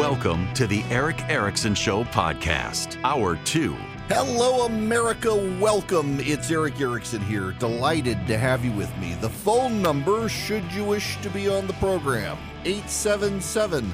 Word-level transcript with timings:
Welcome 0.00 0.48
to 0.54 0.66
the 0.66 0.82
Erick 0.84 1.20
Erickson 1.28 1.74
Show 1.74 2.04
podcast, 2.04 2.98
hour 3.04 3.36
two. 3.44 3.74
Hello, 4.08 4.64
America. 4.64 5.36
Welcome. 5.60 6.18
It's 6.20 6.50
Erick 6.50 6.80
Erickson 6.80 7.20
here. 7.20 7.52
Delighted 7.58 8.26
to 8.26 8.38
have 8.38 8.64
you 8.64 8.72
with 8.72 8.88
me. 8.96 9.12
The 9.20 9.28
phone 9.28 9.82
number, 9.82 10.26
should 10.30 10.64
you 10.72 10.84
wish 10.84 11.20
to 11.20 11.28
be 11.28 11.50
on 11.50 11.66
the 11.66 11.74
program, 11.74 12.38
877 12.64 13.92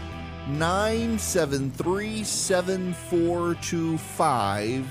973 0.51 2.23
7425. 2.23 4.89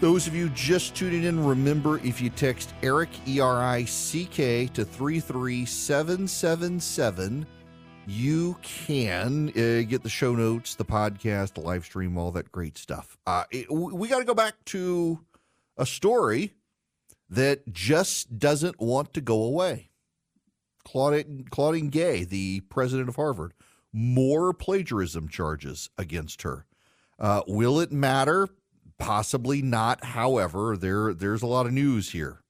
Those 0.00 0.26
of 0.26 0.34
you 0.34 0.48
just 0.48 0.96
tuning 0.96 1.22
in, 1.22 1.44
remember 1.44 2.00
if 2.00 2.20
you 2.20 2.30
text 2.30 2.74
Eric, 2.82 3.10
E 3.28 3.38
R 3.38 3.62
I 3.62 3.84
C 3.84 4.24
K, 4.24 4.66
to 4.74 4.84
33777 4.84 7.46
you 8.10 8.56
can 8.62 9.50
uh, 9.50 9.86
get 9.88 10.02
the 10.02 10.08
show 10.08 10.34
notes, 10.34 10.74
the 10.74 10.84
podcast, 10.84 11.54
the 11.54 11.60
live 11.60 11.84
stream, 11.84 12.18
all 12.18 12.32
that 12.32 12.50
great 12.50 12.76
stuff. 12.76 13.16
Uh, 13.24 13.44
it, 13.52 13.70
we 13.70 14.08
got 14.08 14.18
to 14.18 14.24
go 14.24 14.34
back 14.34 14.54
to 14.64 15.20
a 15.76 15.86
story 15.86 16.52
that 17.28 17.72
just 17.72 18.36
doesn't 18.38 18.80
want 18.80 19.14
to 19.14 19.20
go 19.20 19.44
away. 19.44 19.90
Claudine, 20.84 21.46
Claudine 21.50 21.88
Gay, 21.88 22.24
the 22.24 22.60
president 22.62 23.08
of 23.08 23.14
Harvard, 23.14 23.52
more 23.92 24.52
plagiarism 24.52 25.28
charges 25.28 25.88
against 25.96 26.42
her. 26.42 26.66
Uh, 27.16 27.42
will 27.46 27.78
it 27.78 27.92
matter? 27.92 28.48
Possibly 28.98 29.62
not. 29.62 30.04
However, 30.04 30.76
there 30.76 31.14
there's 31.14 31.42
a 31.42 31.46
lot 31.46 31.66
of 31.66 31.72
news 31.72 32.10
here 32.10 32.42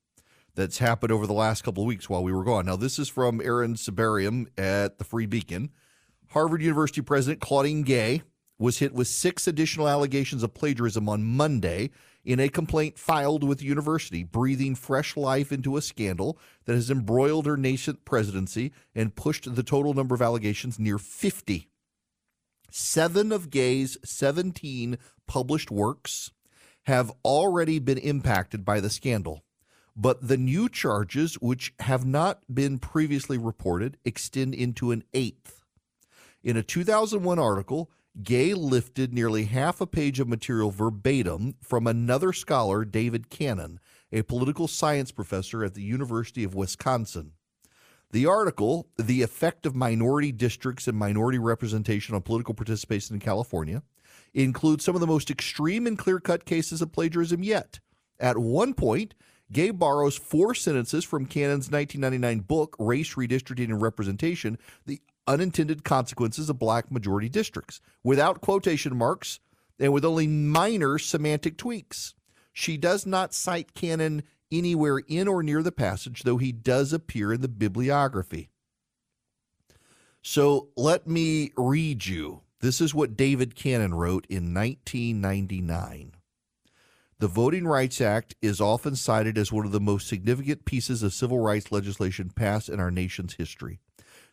that's 0.60 0.78
happened 0.78 1.10
over 1.10 1.26
the 1.26 1.32
last 1.32 1.62
couple 1.62 1.82
of 1.82 1.88
weeks 1.88 2.08
while 2.08 2.22
we 2.22 2.32
were 2.32 2.44
gone. 2.44 2.66
Now, 2.66 2.76
this 2.76 2.98
is 2.98 3.08
from 3.08 3.40
Aaron 3.40 3.74
Sibarium 3.74 4.46
at 4.58 4.98
the 4.98 5.04
Free 5.04 5.26
Beacon. 5.26 5.70
Harvard 6.30 6.62
University 6.62 7.00
President 7.00 7.40
Claudine 7.40 7.82
Gay 7.82 8.22
was 8.58 8.78
hit 8.78 8.92
with 8.92 9.08
six 9.08 9.48
additional 9.48 9.88
allegations 9.88 10.42
of 10.42 10.52
plagiarism 10.52 11.08
on 11.08 11.24
Monday 11.24 11.90
in 12.24 12.38
a 12.38 12.48
complaint 12.50 12.98
filed 12.98 13.42
with 13.42 13.58
the 13.58 13.64
university, 13.64 14.22
breathing 14.22 14.74
fresh 14.74 15.16
life 15.16 15.50
into 15.50 15.78
a 15.78 15.82
scandal 15.82 16.38
that 16.66 16.74
has 16.74 16.90
embroiled 16.90 17.46
her 17.46 17.56
nascent 17.56 18.04
presidency 18.04 18.70
and 18.94 19.16
pushed 19.16 19.54
the 19.54 19.62
total 19.62 19.94
number 19.94 20.14
of 20.14 20.20
allegations 20.20 20.78
near 20.78 20.98
50. 20.98 21.68
Seven 22.70 23.32
of 23.32 23.50
Gay's 23.50 23.96
17 24.04 24.98
published 25.26 25.70
works 25.70 26.30
have 26.84 27.10
already 27.24 27.78
been 27.78 27.98
impacted 27.98 28.64
by 28.64 28.80
the 28.80 28.90
scandal. 28.90 29.42
But 30.00 30.26
the 30.26 30.38
new 30.38 30.70
charges, 30.70 31.34
which 31.42 31.74
have 31.80 32.06
not 32.06 32.42
been 32.52 32.78
previously 32.78 33.36
reported, 33.36 33.98
extend 34.02 34.54
into 34.54 34.92
an 34.92 35.04
eighth. 35.12 35.62
In 36.42 36.56
a 36.56 36.62
2001 36.62 37.38
article, 37.38 37.90
Gay 38.22 38.54
lifted 38.54 39.12
nearly 39.12 39.44
half 39.44 39.78
a 39.78 39.86
page 39.86 40.18
of 40.18 40.26
material 40.26 40.70
verbatim 40.70 41.54
from 41.60 41.86
another 41.86 42.32
scholar, 42.32 42.86
David 42.86 43.28
Canon, 43.28 43.78
a 44.10 44.22
political 44.22 44.66
science 44.66 45.12
professor 45.12 45.62
at 45.62 45.74
the 45.74 45.82
University 45.82 46.44
of 46.44 46.54
Wisconsin. 46.54 47.32
The 48.10 48.24
article, 48.24 48.88
The 48.96 49.20
Effect 49.20 49.66
of 49.66 49.76
Minority 49.76 50.32
Districts 50.32 50.88
and 50.88 50.96
Minority 50.96 51.38
Representation 51.38 52.14
on 52.14 52.22
Political 52.22 52.54
Participation 52.54 53.16
in 53.16 53.20
California, 53.20 53.82
includes 54.32 54.82
some 54.82 54.94
of 54.94 55.02
the 55.02 55.06
most 55.06 55.30
extreme 55.30 55.86
and 55.86 55.98
clear 55.98 56.20
cut 56.20 56.46
cases 56.46 56.80
of 56.80 56.90
plagiarism 56.90 57.42
yet. 57.42 57.80
At 58.18 58.38
one 58.38 58.72
point, 58.72 59.14
Gay 59.52 59.70
borrows 59.70 60.16
four 60.16 60.54
sentences 60.54 61.04
from 61.04 61.26
Canon's 61.26 61.70
1999 61.70 62.40
book, 62.40 62.76
Race, 62.78 63.14
Redistricting, 63.14 63.64
and 63.64 63.82
Representation 63.82 64.58
The 64.86 65.00
Unintended 65.26 65.84
Consequences 65.84 66.48
of 66.48 66.58
Black 66.58 66.90
Majority 66.90 67.28
Districts, 67.28 67.80
without 68.04 68.40
quotation 68.40 68.96
marks 68.96 69.40
and 69.78 69.92
with 69.92 70.04
only 70.04 70.26
minor 70.26 70.98
semantic 70.98 71.56
tweaks. 71.56 72.14
She 72.52 72.76
does 72.76 73.06
not 73.06 73.34
cite 73.34 73.74
Canon 73.74 74.22
anywhere 74.52 74.98
in 74.98 75.28
or 75.28 75.42
near 75.42 75.62
the 75.62 75.72
passage, 75.72 76.22
though 76.22 76.36
he 76.36 76.52
does 76.52 76.92
appear 76.92 77.32
in 77.32 77.40
the 77.40 77.48
bibliography. 77.48 78.50
So 80.22 80.68
let 80.76 81.06
me 81.06 81.52
read 81.56 82.06
you. 82.06 82.42
This 82.60 82.80
is 82.80 82.94
what 82.94 83.16
David 83.16 83.54
Canon 83.54 83.94
wrote 83.94 84.26
in 84.28 84.52
1999. 84.52 86.12
The 87.20 87.28
Voting 87.28 87.66
Rights 87.66 88.00
Act 88.00 88.34
is 88.40 88.62
often 88.62 88.96
cited 88.96 89.36
as 89.36 89.52
one 89.52 89.66
of 89.66 89.72
the 89.72 89.78
most 89.78 90.08
significant 90.08 90.64
pieces 90.64 91.02
of 91.02 91.12
civil 91.12 91.38
rights 91.38 91.70
legislation 91.70 92.30
passed 92.30 92.70
in 92.70 92.80
our 92.80 92.90
nation's 92.90 93.34
history. 93.34 93.78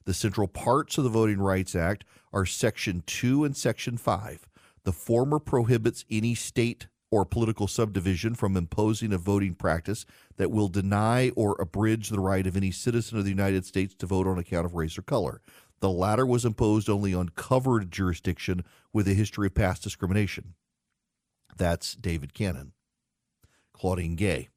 The 0.05 0.13
central 0.13 0.47
parts 0.47 0.97
of 0.97 1.03
the 1.03 1.09
Voting 1.09 1.39
Rights 1.39 1.75
Act 1.75 2.05
are 2.31 2.45
Section 2.45 3.03
2 3.05 3.43
and 3.43 3.57
Section 3.57 3.97
5. 3.97 4.47
The 4.85 4.93
former 4.93 5.37
prohibits 5.37 6.05
any 6.09 6.33
state 6.33 6.87
or 7.11 7.25
political 7.25 7.67
subdivision 7.67 8.35
from 8.35 8.55
imposing 8.55 9.11
a 9.11 9.17
voting 9.17 9.55
practice 9.55 10.05
that 10.37 10.49
will 10.49 10.69
deny 10.69 11.31
or 11.35 11.57
abridge 11.59 12.07
the 12.07 12.21
right 12.21 12.47
of 12.47 12.55
any 12.55 12.71
citizen 12.71 13.17
of 13.17 13.25
the 13.25 13.31
United 13.31 13.65
States 13.65 13.95
to 13.95 14.05
vote 14.05 14.27
on 14.27 14.39
account 14.39 14.65
of 14.65 14.75
race 14.75 14.97
or 14.97 15.01
color. 15.01 15.41
The 15.81 15.89
latter 15.89 16.25
was 16.25 16.45
imposed 16.45 16.87
only 16.87 17.13
on 17.13 17.27
covered 17.35 17.91
jurisdiction 17.91 18.63
with 18.93 19.09
a 19.09 19.13
history 19.13 19.47
of 19.47 19.55
past 19.55 19.83
discrimination. 19.83 20.53
That's 21.57 21.93
David 21.93 22.33
Canon. 22.33 22.71
Claudine 23.77 24.15
Gay. 24.15 24.49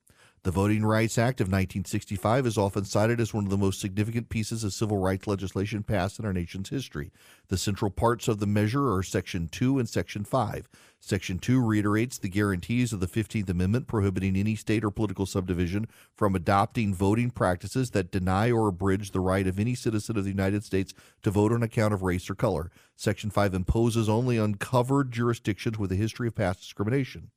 The 0.42 0.50
Voting 0.50 0.86
Rights 0.86 1.19
Act 1.19 1.42
of 1.42 1.48
1965 1.48 2.47
is 2.47 2.56
often 2.56 2.86
cited 2.86 3.20
as 3.20 3.34
one 3.34 3.44
of 3.44 3.50
the 3.50 3.58
most 3.58 3.78
significant 3.78 4.31
pieces 4.31 4.64
of 4.64 4.72
civil 4.72 4.97
rights 4.97 5.26
legislation 5.26 5.82
passed 5.82 6.19
in 6.19 6.25
our 6.25 6.32
nation's 6.32 6.70
history. 6.70 7.12
The 7.48 7.58
central 7.58 7.91
parts 7.91 8.26
of 8.26 8.38
the 8.38 8.47
measure 8.47 8.91
are 8.91 9.03
Section 9.03 9.48
2 9.48 9.78
and 9.78 9.86
Section 9.86 10.25
5. 10.25 10.66
Section 10.98 11.41
2 11.41 11.62
reiterates 11.62 12.16
the 12.16 12.31
guarantees 12.31 12.94
of 12.94 13.00
the 13.00 13.06
15th 13.06 13.50
Amendment 13.50 13.86
prohibiting 13.86 14.34
any 14.34 14.56
state 14.56 14.82
or 14.82 14.91
political 14.91 15.26
subdivision 15.26 15.87
from 16.16 16.34
adopting 16.34 16.94
voting 16.94 17.31
practices 17.31 17.91
that 17.91 18.10
deny 18.10 18.50
or 18.50 18.69
abridge 18.69 19.10
the 19.10 19.20
right 19.20 19.47
of 19.47 19.60
any 19.60 19.75
citizen 19.75 20.16
of 20.16 20.25
the 20.25 20.31
United 20.31 20.64
States 20.64 20.94
to 21.22 21.31
vote 21.31 21.52
on 21.52 21.62
account 21.62 21.92
of 21.92 22.02
race 22.02 22.31
or 22.31 22.34
color. 22.34 22.70
Section 22.97 23.28
5 23.28 23.52
imposes 23.52 24.08
only 24.08 24.38
on 24.38 24.54
covered 24.54 25.12
jurisdictions 25.12 25.78
with 25.78 25.92
a 25.92 25.97
history 25.97 26.28
of 26.28 26.34
past 26.34 26.60
discrimination. 26.60 27.31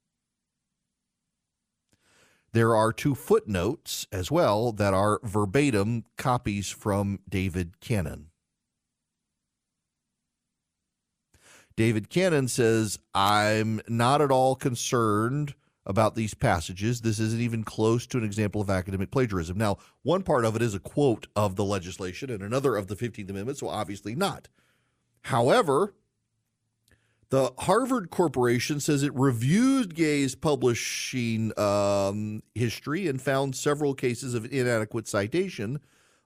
There 2.54 2.76
are 2.76 2.94
two 2.94 3.16
footnotes 3.16 4.06
as 4.12 4.30
well 4.30 4.72
that 4.74 4.94
are 4.94 5.20
verbatim 5.24 6.06
copies 6.18 6.70
from 6.70 7.20
David 7.28 7.80
Canon. 7.80 8.28
David 11.76 12.12
Canon 12.12 12.48
says, 12.48 13.00
I'm 13.16 13.82
not 13.88 14.22
at 14.22 14.30
all 14.30 14.56
concerned 14.56 15.56
about 15.88 16.14
these 16.14 16.36
passages. 16.36 17.02
This 17.02 17.20
isn't 17.20 17.42
even 17.42 17.64
close 17.64 18.06
to 18.08 18.20
an 18.20 18.24
example 18.24 18.62
of 18.62 18.70
academic 18.70 19.10
plagiarism. 19.10 19.58
Now, 19.58 19.80
one 20.04 20.22
part 20.22 20.46
of 20.46 20.56
it 20.56 20.62
is 20.62 20.76
a 20.76 20.80
quote 20.80 21.26
of 21.36 21.56
the 21.56 21.66
legislation 21.66 22.30
and 22.30 22.44
another 22.44 22.76
of 22.76 22.86
the 22.86 22.96
15th 22.96 23.32
Amendment, 23.32 23.58
so 23.58 23.68
obviously 23.68 24.14
not. 24.14 24.48
However, 25.24 25.96
the 27.34 27.52
Harvard 27.58 28.12
Corporation 28.12 28.80
says 28.80 29.02
it 29.02 29.12
reviewed 29.16 29.96
Gay's 29.96 30.36
publishing 30.36 31.52
um, 31.58 32.44
history 32.54 33.08
and 33.08 33.20
found 33.20 33.56
several 33.56 33.96
cases 33.96 34.36
of 34.36 34.46
inadequate 34.54 35.08
citation, 35.08 35.80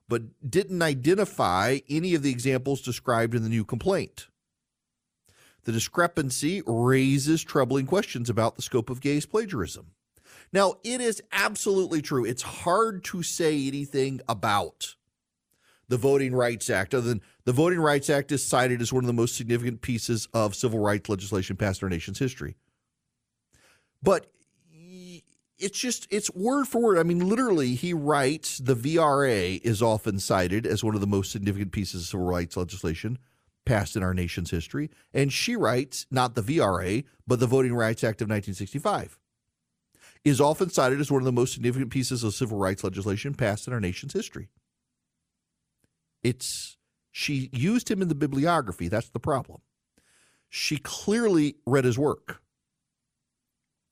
but 0.06 0.24
didn't 0.50 0.82
identify 0.82 1.78
any 1.88 2.14
of 2.14 2.22
the 2.22 2.30
examples 2.30 2.82
described 2.82 3.34
in 3.34 3.42
the 3.42 3.48
new 3.48 3.64
complaint. 3.64 4.26
The 5.64 5.72
discrepancy 5.72 6.60
raises 6.66 7.42
troubling 7.42 7.86
questions 7.86 8.28
about 8.28 8.56
the 8.56 8.62
scope 8.62 8.90
of 8.90 9.00
Gay's 9.00 9.24
plagiarism. 9.24 9.92
Now, 10.52 10.74
it 10.84 11.00
is 11.00 11.22
absolutely 11.32 12.02
true. 12.02 12.26
It's 12.26 12.42
hard 12.42 13.02
to 13.04 13.22
say 13.22 13.66
anything 13.66 14.20
about 14.28 14.94
the 15.88 15.96
Voting 15.96 16.34
Rights 16.34 16.70
Act, 16.70 16.94
other 16.94 17.08
than 17.08 17.22
the 17.44 17.52
Voting 17.52 17.80
Rights 17.80 18.10
Act 18.10 18.32
is 18.32 18.44
cited 18.44 18.80
as 18.80 18.92
one 18.92 19.04
of 19.04 19.06
the 19.08 19.12
most 19.12 19.36
significant 19.36 19.80
pieces 19.80 20.28
of 20.34 20.54
civil 20.54 20.78
rights 20.78 21.08
legislation 21.08 21.56
passed 21.56 21.82
in 21.82 21.86
our 21.86 21.90
nation's 21.90 22.18
history. 22.18 22.56
But 24.02 24.30
it's 25.58 25.78
just 25.78 26.06
it's 26.10 26.30
word 26.34 26.68
for 26.68 26.80
word. 26.80 26.98
I 26.98 27.02
mean, 27.02 27.28
literally, 27.28 27.74
he 27.74 27.92
writes 27.92 28.58
the 28.58 28.76
VRA 28.76 29.60
is 29.62 29.82
often 29.82 30.18
cited 30.18 30.66
as 30.66 30.84
one 30.84 30.94
of 30.94 31.00
the 31.00 31.06
most 31.06 31.32
significant 31.32 31.72
pieces 31.72 32.02
of 32.02 32.08
civil 32.08 32.26
rights 32.26 32.56
legislation 32.56 33.18
passed 33.64 33.96
in 33.96 34.02
our 34.02 34.14
nation's 34.14 34.50
history, 34.50 34.90
and 35.12 35.32
she 35.32 35.56
writes 35.56 36.06
not 36.10 36.34
the 36.34 36.42
VRA 36.42 37.04
but 37.26 37.40
the 37.40 37.46
Voting 37.46 37.74
Rights 37.74 38.04
Act 38.04 38.22
of 38.22 38.28
1965 38.28 39.18
is 40.24 40.40
often 40.40 40.70
cited 40.70 41.00
as 41.00 41.10
one 41.10 41.20
of 41.20 41.26
the 41.26 41.32
most 41.32 41.52
significant 41.52 41.90
pieces 41.90 42.24
of 42.24 42.34
civil 42.34 42.58
rights 42.58 42.82
legislation 42.82 43.34
passed 43.34 43.66
in 43.66 43.72
our 43.72 43.80
nation's 43.80 44.12
history. 44.12 44.48
It's 46.22 46.76
she 47.10 47.50
used 47.52 47.90
him 47.90 48.02
in 48.02 48.08
the 48.08 48.14
bibliography. 48.14 48.88
That's 48.88 49.08
the 49.08 49.20
problem. 49.20 49.60
She 50.48 50.78
clearly 50.78 51.56
read 51.66 51.84
his 51.84 51.98
work 51.98 52.40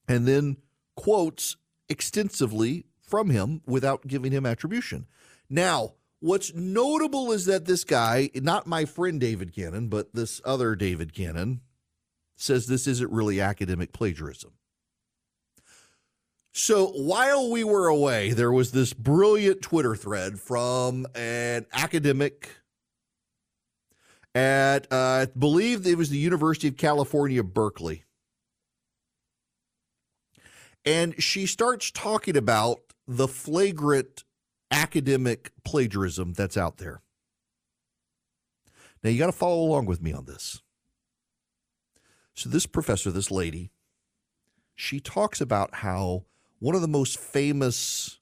and 0.08 0.26
then 0.26 0.58
quotes 0.94 1.56
extensively 1.88 2.86
from 3.02 3.30
him 3.30 3.62
without 3.66 4.06
giving 4.06 4.32
him 4.32 4.46
attribution. 4.46 5.06
Now, 5.48 5.94
what's 6.20 6.54
notable 6.54 7.32
is 7.32 7.46
that 7.46 7.66
this 7.66 7.84
guy, 7.84 8.30
not 8.34 8.66
my 8.66 8.84
friend 8.84 9.20
David 9.20 9.54
Cannon, 9.54 9.88
but 9.88 10.14
this 10.14 10.40
other 10.44 10.74
David 10.74 11.12
Canon, 11.12 11.60
says 12.36 12.66
this 12.66 12.86
isn't 12.86 13.12
really 13.12 13.40
academic 13.40 13.92
plagiarism. 13.92 14.52
So 16.66 16.88
while 16.88 17.48
we 17.48 17.62
were 17.62 17.86
away, 17.86 18.32
there 18.32 18.50
was 18.50 18.72
this 18.72 18.92
brilliant 18.92 19.62
Twitter 19.62 19.94
thread 19.94 20.40
from 20.40 21.06
an 21.14 21.64
academic 21.72 22.56
at, 24.34 24.92
uh, 24.92 24.96
I 24.96 25.26
believe 25.26 25.86
it 25.86 25.96
was 25.96 26.10
the 26.10 26.18
University 26.18 26.66
of 26.66 26.76
California, 26.76 27.44
Berkeley. 27.44 28.02
And 30.84 31.22
she 31.22 31.46
starts 31.46 31.92
talking 31.92 32.36
about 32.36 32.80
the 33.06 33.28
flagrant 33.28 34.24
academic 34.72 35.52
plagiarism 35.64 36.32
that's 36.32 36.56
out 36.56 36.78
there. 36.78 37.00
Now, 39.04 39.10
you 39.10 39.20
got 39.20 39.26
to 39.26 39.32
follow 39.32 39.62
along 39.62 39.86
with 39.86 40.02
me 40.02 40.12
on 40.12 40.24
this. 40.24 40.62
So, 42.34 42.48
this 42.48 42.66
professor, 42.66 43.12
this 43.12 43.30
lady, 43.30 43.70
she 44.74 44.98
talks 44.98 45.40
about 45.40 45.76
how 45.76 46.24
one 46.58 46.74
of 46.74 46.80
the 46.80 46.88
most 46.88 47.18
famous 47.18 48.18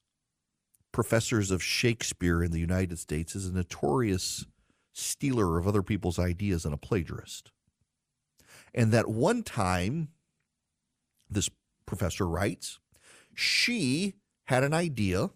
professors 0.91 1.51
of 1.51 1.63
Shakespeare 1.63 2.43
in 2.43 2.51
the 2.51 2.59
United 2.59 2.99
States 2.99 3.35
is 3.35 3.47
a 3.47 3.53
notorious 3.53 4.45
stealer 4.93 5.57
of 5.57 5.67
other 5.67 5.83
people's 5.83 6.19
ideas 6.19 6.65
and 6.65 6.73
a 6.73 6.77
plagiarist. 6.77 7.51
And 8.73 8.91
that 8.91 9.09
one 9.09 9.43
time, 9.43 10.09
this 11.29 11.49
professor 11.85 12.27
writes, 12.27 12.79
she 13.33 14.15
had 14.45 14.63
an 14.63 14.73
idea 14.73 15.29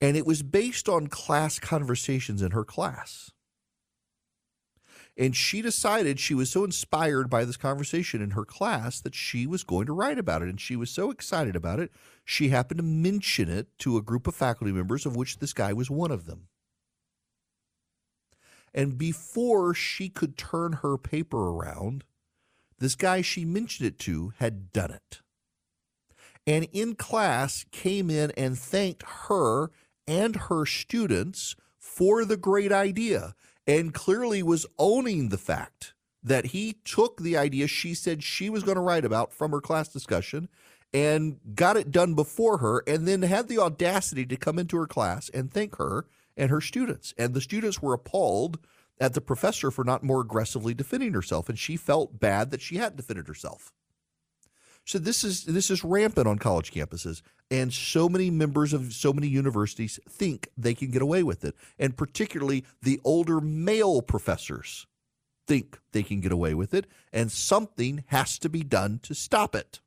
and 0.00 0.16
it 0.16 0.26
was 0.26 0.42
based 0.42 0.88
on 0.88 1.06
class 1.06 1.58
conversations 1.58 2.42
in 2.42 2.50
her 2.50 2.64
class. 2.64 3.30
And 5.16 5.36
she 5.36 5.62
decided 5.62 6.18
she 6.18 6.34
was 6.34 6.50
so 6.50 6.64
inspired 6.64 7.30
by 7.30 7.44
this 7.44 7.56
conversation 7.56 8.20
in 8.20 8.30
her 8.30 8.44
class 8.44 9.00
that 9.00 9.14
she 9.14 9.46
was 9.46 9.62
going 9.62 9.86
to 9.86 9.92
write 9.92 10.18
about 10.18 10.42
it. 10.42 10.48
And 10.48 10.60
she 10.60 10.74
was 10.74 10.90
so 10.90 11.10
excited 11.10 11.54
about 11.54 11.78
it, 11.78 11.92
she 12.24 12.48
happened 12.48 12.78
to 12.78 12.84
mention 12.84 13.48
it 13.48 13.68
to 13.78 13.96
a 13.96 14.02
group 14.02 14.26
of 14.26 14.34
faculty 14.34 14.72
members, 14.72 15.06
of 15.06 15.14
which 15.14 15.38
this 15.38 15.52
guy 15.52 15.72
was 15.72 15.90
one 15.90 16.10
of 16.10 16.26
them. 16.26 16.48
And 18.74 18.98
before 18.98 19.72
she 19.72 20.08
could 20.08 20.36
turn 20.36 20.74
her 20.82 20.98
paper 20.98 21.50
around, 21.50 22.02
this 22.78 22.96
guy 22.96 23.22
she 23.22 23.44
mentioned 23.44 23.86
it 23.86 24.00
to 24.00 24.32
had 24.38 24.72
done 24.72 24.90
it 24.90 25.20
and 26.46 26.68
in 26.72 26.94
class 26.94 27.64
came 27.70 28.10
in 28.10 28.30
and 28.32 28.58
thanked 28.58 29.02
her 29.28 29.70
and 30.06 30.36
her 30.36 30.66
students 30.66 31.56
for 31.78 32.24
the 32.24 32.36
great 32.36 32.72
idea 32.72 33.34
and 33.66 33.94
clearly 33.94 34.42
was 34.42 34.66
owning 34.78 35.28
the 35.28 35.38
fact 35.38 35.94
that 36.22 36.46
he 36.46 36.76
took 36.84 37.20
the 37.20 37.36
idea 37.36 37.66
she 37.66 37.94
said 37.94 38.22
she 38.22 38.48
was 38.48 38.62
going 38.62 38.76
to 38.76 38.80
write 38.80 39.04
about 39.04 39.32
from 39.32 39.50
her 39.50 39.60
class 39.60 39.88
discussion 39.88 40.48
and 40.92 41.38
got 41.54 41.76
it 41.76 41.90
done 41.90 42.14
before 42.14 42.58
her 42.58 42.82
and 42.86 43.06
then 43.06 43.22
had 43.22 43.48
the 43.48 43.58
audacity 43.58 44.24
to 44.24 44.36
come 44.36 44.58
into 44.58 44.76
her 44.76 44.86
class 44.86 45.28
and 45.30 45.52
thank 45.52 45.76
her 45.76 46.06
and 46.36 46.50
her 46.50 46.60
students. 46.60 47.12
And 47.18 47.34
the 47.34 47.40
students 47.40 47.82
were 47.82 47.94
appalled 47.94 48.58
at 49.00 49.12
the 49.12 49.20
professor 49.20 49.70
for 49.70 49.84
not 49.84 50.02
more 50.02 50.20
aggressively 50.20 50.72
defending 50.72 51.12
herself 51.12 51.48
and 51.48 51.58
she 51.58 51.76
felt 51.76 52.20
bad 52.20 52.50
that 52.50 52.60
she 52.60 52.76
hadn't 52.76 52.96
defended 52.96 53.26
herself 53.26 53.72
so 54.84 54.98
this 54.98 55.24
is 55.24 55.44
this 55.44 55.70
is 55.70 55.82
rampant 55.82 56.26
on 56.26 56.38
college 56.38 56.72
campuses, 56.72 57.22
and 57.50 57.72
so 57.72 58.08
many 58.08 58.30
members 58.30 58.72
of 58.72 58.92
so 58.92 59.12
many 59.12 59.26
universities 59.26 59.98
think 60.08 60.48
they 60.56 60.74
can 60.74 60.90
get 60.90 61.02
away 61.02 61.22
with 61.22 61.44
it, 61.44 61.54
and 61.78 61.96
particularly 61.96 62.64
the 62.82 63.00
older 63.04 63.40
male 63.40 64.02
professors 64.02 64.86
think 65.46 65.78
they 65.92 66.02
can 66.02 66.20
get 66.20 66.32
away 66.32 66.54
with 66.54 66.74
it, 66.74 66.86
and 67.12 67.32
something 67.32 68.04
has 68.08 68.38
to 68.38 68.48
be 68.48 68.62
done 68.62 68.98
to 69.02 69.14
stop 69.14 69.54
it. 69.54 69.80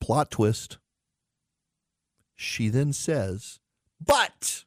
Plot 0.00 0.30
twist. 0.30 0.78
She 2.36 2.68
then 2.68 2.92
says, 2.92 3.58
but 4.00 4.64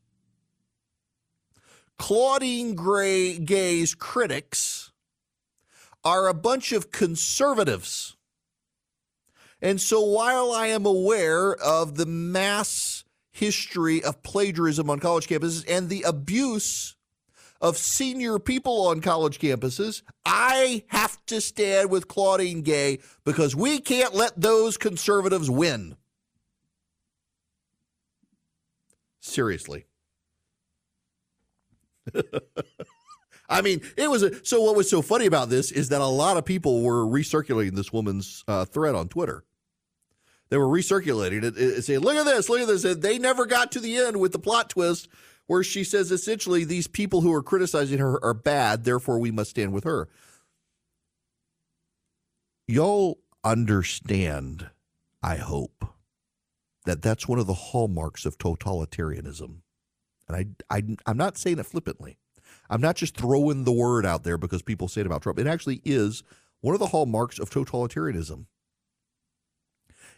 Claudine 1.98 2.76
Gray 2.76 3.38
Gay's 3.38 3.96
critics 3.96 4.91
are 6.04 6.28
a 6.28 6.34
bunch 6.34 6.72
of 6.72 6.92
conservatives. 6.92 8.16
And 9.62 9.80
so 9.80 10.02
while 10.02 10.52
I 10.52 10.68
am 10.68 10.86
aware 10.86 11.54
of 11.56 11.96
the 11.96 12.06
mass 12.06 13.04
history 13.32 14.04
of 14.04 14.24
plagiarism 14.24 14.90
on 14.90 15.00
college 15.00 15.28
campuses 15.28 15.64
and 15.68 15.88
the 15.88 16.02
abuse 16.04 16.96
of 17.62 17.78
senior 17.78 18.40
people 18.40 18.88
on 18.88 19.02
college 19.02 19.40
campuses, 19.40 20.02
I 20.26 20.84
have 20.88 21.24
to 21.28 21.40
stand 21.40 21.92
with 21.92 22.08
Claudine 22.08 22.64
Gay 22.64 23.00
because 23.24 23.56
we 23.56 23.80
can't 23.80 24.16
let 24.16 24.40
those 24.40 24.78
conservatives 24.78 25.50
win. 25.50 25.96
Seriously. 29.20 29.86
I 33.52 33.62
mean, 33.62 33.82
it 33.98 34.10
was 34.10 34.24
a, 34.24 34.44
so. 34.46 34.62
What 34.62 34.76
was 34.76 34.90
so 34.90 35.02
funny 35.02 35.26
about 35.26 35.50
this 35.50 35.72
is 35.72 35.90
that 35.90 36.02
a 36.02 36.06
lot 36.06 36.38
of 36.38 36.46
people 36.46 36.82
were 36.82 37.06
recirculating 37.06 37.76
this 37.76 37.92
woman's 37.92 38.44
uh, 38.48 38.66
thread 38.66 38.96
on 38.96 39.10
Twitter. 39.10 39.44
They 40.50 40.58
were 40.58 40.68
recirculating 40.68 41.44
it, 41.44 41.58
it, 41.58 41.82
saying, 41.84 42.00
"Look 42.00 42.16
at 42.16 42.26
this! 42.26 42.50
Look 42.50 42.62
at 42.62 42.68
this!" 42.68 42.86
And 42.86 43.02
they 43.02 43.20
never 43.20 43.46
got 43.46 43.72
to 43.74 43.80
the 43.80 43.98
end 43.98 44.20
with 44.20 44.32
the 44.32 44.40
plot 44.40 44.70
twist 44.70 45.10
where 45.48 45.64
she 45.64 45.84
says 45.84 46.12
essentially 46.12 46.64
these 46.64 46.88
people 46.88 47.20
who 47.20 47.34
are 47.34 47.44
criticizing 47.44 48.00
her 48.00 48.24
are 48.24 48.34
bad, 48.34 48.86
therefore 48.86 49.20
we 49.20 49.32
must 49.32 49.50
stand 49.50 49.74
with 49.74 49.84
her. 49.84 50.08
Y'all 52.68 53.20
understand, 53.44 54.70
I 55.22 55.36
hope, 55.36 55.86
that 56.86 57.02
that's 57.02 57.28
one 57.28 57.38
of 57.38 57.48
the 57.48 57.54
hallmarks 57.54 58.26
of 58.26 58.38
totalitarianism. 58.38 59.58
And 60.30 60.56
I, 60.70 60.78
I 60.78 60.84
I'm 61.06 61.18
not 61.18 61.38
saying 61.38 61.60
it 61.60 61.66
flippantly. 61.66 62.18
I'm 62.72 62.82
not 62.82 62.96
just 62.96 63.18
throwing 63.18 63.66
the 63.66 63.72
word 63.72 64.06
out 64.06 64.24
there 64.24 64.38
because 64.38 64.62
people 64.62 64.88
say 64.88 65.02
it 65.02 65.08
about 65.08 65.22
Trump. 65.22 65.38
It 65.38 65.46
actually 65.46 65.82
is 65.84 66.24
one 66.62 66.74
of 66.74 66.80
the 66.80 66.88
hallmarks 66.88 67.38
of 67.38 67.50
totalitarianism 67.50 68.46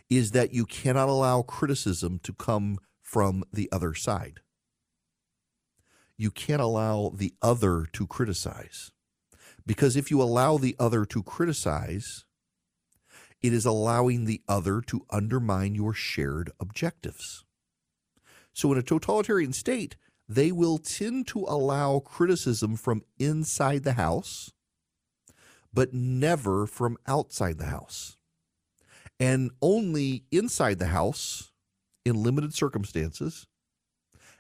is 0.10 0.32
that 0.32 0.54
you 0.54 0.66
cannot 0.66 1.10
allow 1.10 1.42
criticism 1.42 2.20
to 2.24 2.32
come 2.32 2.78
from 3.02 3.44
the 3.52 3.70
other 3.72 3.96
side. 3.96 4.42
You 6.16 6.30
can't 6.30 6.62
allow 6.62 7.12
the 7.16 7.34
other 7.42 7.88
to 7.94 8.06
criticize. 8.06 8.92
Because 9.66 9.96
if 9.96 10.12
you 10.12 10.22
allow 10.22 10.58
the 10.58 10.76
other 10.78 11.06
to 11.06 11.24
criticize, 11.24 12.26
it 13.42 13.54
is 13.54 13.66
allowing 13.66 14.26
the 14.26 14.42
other 14.48 14.82
to 14.82 15.06
undermine 15.10 15.74
your 15.74 15.94
shared 15.94 16.52
objectives. 16.60 17.46
So, 18.54 18.72
in 18.72 18.78
a 18.78 18.84
totalitarian 18.84 19.54
state, 19.54 19.96
they 20.28 20.52
will 20.52 20.78
tend 20.78 21.28
to 21.28 21.40
allow 21.48 22.00
criticism 22.00 22.76
from 22.76 23.04
inside 23.20 23.84
the 23.84 23.94
house, 23.94 24.52
but 25.74 25.94
never 25.94 26.66
from 26.66 26.98
outside 27.08 27.58
the 27.58 27.66
house. 27.66 28.18
And 29.20 29.52
only 29.62 30.26
inside 30.32 30.80
the 30.80 30.88
house 30.88 31.52
in 32.06 32.24
limited 32.24 32.54
circumstances, 32.54 33.48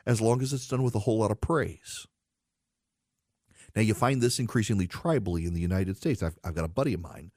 as 0.05 0.19
long 0.19 0.41
as 0.41 0.51
it's 0.53 0.67
done 0.67 0.83
with 0.83 0.95
a 0.95 0.99
whole 0.99 1.19
lot 1.19 1.31
of 1.31 1.41
praise. 1.41 2.07
Now, 3.75 3.81
you 3.81 3.93
find 3.93 4.21
this 4.21 4.39
increasingly 4.39 4.87
tribally 4.87 5.47
in 5.47 5.53
the 5.53 5.61
United 5.61 5.97
States. 5.97 6.21
I've, 6.21 6.37
I've 6.43 6.55
got 6.55 6.65
a 6.65 6.69
buddy 6.69 6.93
of 6.93 7.01
mine 7.01 7.31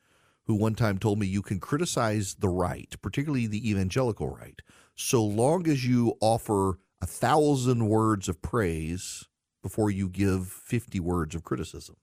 who 0.47 0.55
one 0.55 0.75
time 0.75 0.99
told 0.99 1.19
me 1.19 1.27
you 1.27 1.43
can 1.43 1.59
criticize 1.59 2.35
the 2.35 2.49
right, 2.49 2.95
particularly 3.03 3.47
the 3.47 3.69
evangelical 3.69 4.29
right, 4.29 4.61
so 4.95 5.23
long 5.25 5.67
as 5.67 5.87
you 5.87 6.15
offer 6.21 6.79
a 7.01 7.07
thousand 7.07 7.89
words 7.89 8.29
of 8.29 8.43
praise 8.43 9.25
before 9.63 9.91
you 9.91 10.09
give 10.09 10.49
50 10.49 11.01
words 11.01 11.35
of 11.35 11.45
criticism. 11.45 11.97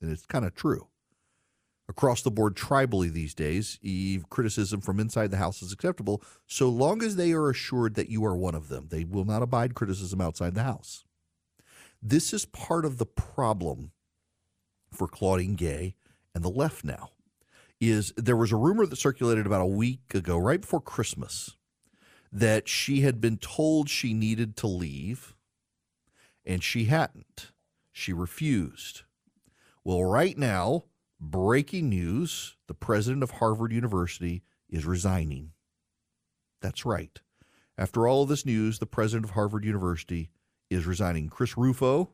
And 0.00 0.12
it's 0.12 0.26
kind 0.26 0.44
of 0.44 0.54
true. 0.54 0.88
across 1.88 2.22
the 2.22 2.30
board 2.30 2.56
tribally 2.56 3.10
these 3.12 3.34
days. 3.34 3.78
Criticism 4.30 4.80
from 4.80 5.00
inside 5.00 5.30
the 5.30 5.36
house 5.36 5.62
is 5.62 5.72
acceptable 5.72 6.22
so 6.46 6.68
long 6.68 7.02
as 7.02 7.16
they 7.16 7.32
are 7.32 7.50
assured 7.50 7.94
that 7.94 8.10
you 8.10 8.24
are 8.24 8.36
one 8.36 8.54
of 8.54 8.68
them. 8.68 8.88
They 8.90 9.04
will 9.04 9.24
not 9.24 9.42
abide 9.42 9.74
criticism 9.74 10.20
outside 10.20 10.54
the 10.54 10.64
house. 10.64 11.04
This 12.02 12.32
is 12.32 12.44
part 12.44 12.84
of 12.84 12.98
the 12.98 13.06
problem 13.06 13.92
for 14.92 15.08
Claudine 15.08 15.54
Gay 15.54 15.96
and 16.34 16.44
the 16.44 16.50
left 16.50 16.84
now. 16.84 17.10
Is 17.80 18.12
there 18.16 18.36
was 18.36 18.52
a 18.52 18.56
rumor 18.56 18.86
that 18.86 18.96
circulated 18.96 19.44
about 19.46 19.60
a 19.60 19.66
week 19.66 20.14
ago, 20.14 20.38
right 20.38 20.60
before 20.60 20.80
Christmas, 20.80 21.55
that 22.36 22.68
she 22.68 23.00
had 23.00 23.18
been 23.18 23.38
told 23.38 23.88
she 23.88 24.12
needed 24.12 24.58
to 24.58 24.66
leave 24.66 25.34
and 26.44 26.62
she 26.62 26.84
hadn't. 26.84 27.50
She 27.92 28.12
refused. 28.12 29.04
Well, 29.82 30.04
right 30.04 30.36
now, 30.36 30.84
breaking 31.18 31.88
news 31.88 32.56
the 32.66 32.74
president 32.74 33.22
of 33.22 33.30
Harvard 33.30 33.72
University 33.72 34.42
is 34.68 34.84
resigning. 34.84 35.52
That's 36.60 36.84
right. 36.84 37.18
After 37.78 38.06
all 38.06 38.24
of 38.24 38.28
this 38.28 38.44
news, 38.44 38.80
the 38.80 38.86
president 38.86 39.24
of 39.24 39.30
Harvard 39.30 39.64
University 39.64 40.28
is 40.68 40.84
resigning. 40.84 41.30
Chris 41.30 41.56
Rufo 41.56 42.10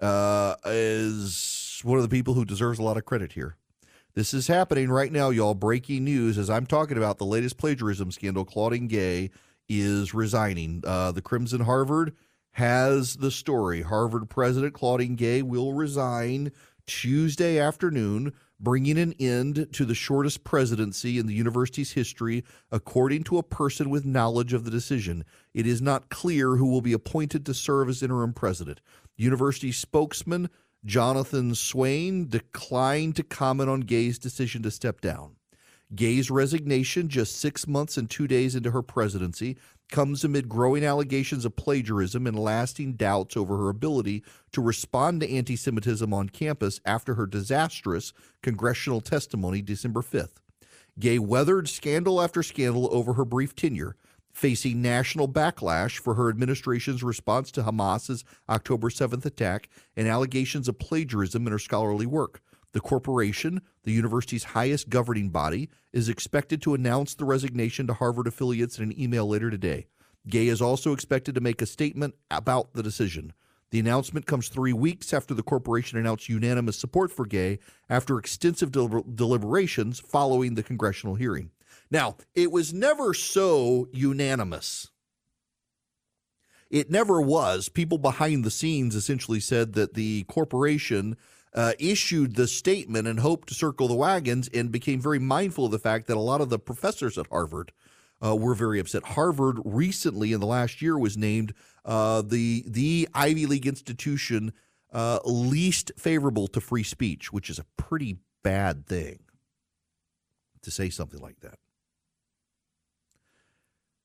uh, 0.00 0.54
is 0.64 1.80
one 1.82 1.98
of 1.98 2.08
the 2.08 2.16
people 2.16 2.34
who 2.34 2.44
deserves 2.44 2.78
a 2.78 2.84
lot 2.84 2.96
of 2.96 3.04
credit 3.04 3.32
here. 3.32 3.56
This 4.14 4.34
is 4.34 4.48
happening 4.48 4.88
right 4.90 5.12
now, 5.12 5.30
y'all. 5.30 5.54
Breaking 5.54 6.04
news 6.04 6.38
as 6.38 6.50
I'm 6.50 6.66
talking 6.66 6.96
about 6.96 7.18
the 7.18 7.26
latest 7.26 7.58
plagiarism 7.58 8.10
scandal. 8.10 8.44
Claudine 8.44 8.88
Gay 8.88 9.30
is 9.68 10.14
resigning. 10.14 10.82
Uh, 10.84 11.12
the 11.12 11.22
Crimson 11.22 11.60
Harvard 11.60 12.16
has 12.52 13.16
the 13.16 13.30
story. 13.30 13.82
Harvard 13.82 14.28
President 14.28 14.74
Claudine 14.74 15.14
Gay 15.14 15.42
will 15.42 15.74
resign 15.74 16.50
Tuesday 16.86 17.58
afternoon, 17.58 18.32
bringing 18.58 18.98
an 18.98 19.12
end 19.20 19.68
to 19.72 19.84
the 19.84 19.94
shortest 19.94 20.42
presidency 20.42 21.18
in 21.18 21.26
the 21.26 21.34
university's 21.34 21.92
history, 21.92 22.42
according 22.72 23.24
to 23.24 23.36
a 23.36 23.42
person 23.42 23.90
with 23.90 24.06
knowledge 24.06 24.54
of 24.54 24.64
the 24.64 24.70
decision. 24.70 25.22
It 25.52 25.66
is 25.66 25.82
not 25.82 26.08
clear 26.08 26.56
who 26.56 26.66
will 26.66 26.80
be 26.80 26.94
appointed 26.94 27.44
to 27.46 27.54
serve 27.54 27.90
as 27.90 28.02
interim 28.02 28.32
president. 28.32 28.80
University 29.16 29.70
spokesman 29.70 30.48
Jonathan 30.84 31.54
Swain 31.54 32.28
declined 32.28 33.16
to 33.16 33.22
comment 33.22 33.68
on 33.68 33.80
Gay's 33.80 34.18
decision 34.18 34.62
to 34.62 34.70
step 34.70 35.00
down. 35.00 35.36
Gay's 35.94 36.30
resignation, 36.30 37.08
just 37.08 37.36
six 37.36 37.66
months 37.66 37.96
and 37.96 38.08
two 38.08 38.28
days 38.28 38.54
into 38.54 38.70
her 38.70 38.82
presidency, 38.82 39.56
comes 39.90 40.22
amid 40.22 40.48
growing 40.48 40.84
allegations 40.84 41.44
of 41.44 41.56
plagiarism 41.56 42.26
and 42.26 42.38
lasting 42.38 42.92
doubts 42.92 43.36
over 43.36 43.56
her 43.56 43.70
ability 43.70 44.22
to 44.52 44.60
respond 44.60 45.20
to 45.20 45.30
anti 45.30 45.56
Semitism 45.56 46.12
on 46.12 46.28
campus 46.28 46.80
after 46.84 47.14
her 47.14 47.26
disastrous 47.26 48.12
congressional 48.42 49.00
testimony 49.00 49.62
December 49.62 50.02
5th. 50.02 50.36
Gay 50.98 51.18
weathered 51.18 51.68
scandal 51.68 52.20
after 52.20 52.42
scandal 52.42 52.88
over 52.92 53.14
her 53.14 53.24
brief 53.24 53.56
tenure, 53.56 53.96
facing 54.38 54.80
national 54.80 55.26
backlash 55.26 55.98
for 55.98 56.14
her 56.14 56.28
administration's 56.28 57.02
response 57.02 57.50
to 57.50 57.64
Hamas's 57.64 58.24
October 58.48 58.88
7th 58.88 59.26
attack 59.26 59.68
and 59.96 60.06
allegations 60.06 60.68
of 60.68 60.78
plagiarism 60.78 61.44
in 61.48 61.52
her 61.52 61.58
scholarly 61.58 62.06
work. 62.06 62.40
The 62.70 62.80
corporation, 62.80 63.62
the 63.82 63.90
university's 63.90 64.44
highest 64.44 64.90
governing 64.90 65.30
body, 65.30 65.68
is 65.92 66.08
expected 66.08 66.62
to 66.62 66.74
announce 66.74 67.16
the 67.16 67.24
resignation 67.24 67.88
to 67.88 67.94
Harvard 67.94 68.28
affiliates 68.28 68.78
in 68.78 68.84
an 68.84 69.00
email 69.00 69.26
later 69.26 69.50
today. 69.50 69.88
Gay 70.28 70.46
is 70.46 70.62
also 70.62 70.92
expected 70.92 71.34
to 71.34 71.40
make 71.40 71.60
a 71.60 71.66
statement 71.66 72.14
about 72.30 72.74
the 72.74 72.82
decision. 72.82 73.32
The 73.72 73.80
announcement 73.80 74.26
comes 74.26 74.48
three 74.48 74.72
weeks 74.72 75.12
after 75.12 75.34
the 75.34 75.42
corporation 75.42 75.98
announced 75.98 76.28
unanimous 76.28 76.78
support 76.78 77.10
for 77.10 77.26
Gay 77.26 77.58
after 77.90 78.20
extensive 78.20 78.70
del- 78.70 79.02
deliberations 79.02 79.98
following 79.98 80.54
the 80.54 80.62
congressional 80.62 81.16
hearing. 81.16 81.50
Now, 81.90 82.16
it 82.34 82.52
was 82.52 82.72
never 82.72 83.14
so 83.14 83.88
unanimous. 83.92 84.90
It 86.70 86.90
never 86.90 87.20
was. 87.20 87.68
People 87.68 87.98
behind 87.98 88.44
the 88.44 88.50
scenes 88.50 88.94
essentially 88.94 89.40
said 89.40 89.72
that 89.72 89.94
the 89.94 90.24
corporation 90.24 91.16
uh, 91.54 91.72
issued 91.78 92.36
the 92.36 92.46
statement 92.46 93.08
and 93.08 93.20
hoped 93.20 93.48
to 93.48 93.54
circle 93.54 93.88
the 93.88 93.94
wagons 93.94 94.48
and 94.52 94.70
became 94.70 95.00
very 95.00 95.18
mindful 95.18 95.64
of 95.64 95.70
the 95.70 95.78
fact 95.78 96.06
that 96.06 96.16
a 96.16 96.20
lot 96.20 96.42
of 96.42 96.50
the 96.50 96.58
professors 96.58 97.16
at 97.16 97.26
Harvard 97.28 97.72
uh, 98.24 98.36
were 98.36 98.54
very 98.54 98.78
upset. 98.78 99.02
Harvard 99.02 99.58
recently, 99.64 100.32
in 100.32 100.40
the 100.40 100.46
last 100.46 100.82
year, 100.82 100.98
was 100.98 101.16
named 101.16 101.54
uh, 101.84 102.20
the 102.20 102.64
the 102.66 103.08
Ivy 103.14 103.46
League 103.46 103.66
institution 103.66 104.52
uh, 104.92 105.20
least 105.24 105.92
favorable 105.96 106.48
to 106.48 106.60
free 106.60 106.82
speech, 106.82 107.32
which 107.32 107.48
is 107.48 107.58
a 107.58 107.66
pretty 107.76 108.18
bad 108.42 108.86
thing 108.86 109.20
to 110.62 110.70
say 110.70 110.90
something 110.90 111.20
like 111.20 111.40
that. 111.40 111.58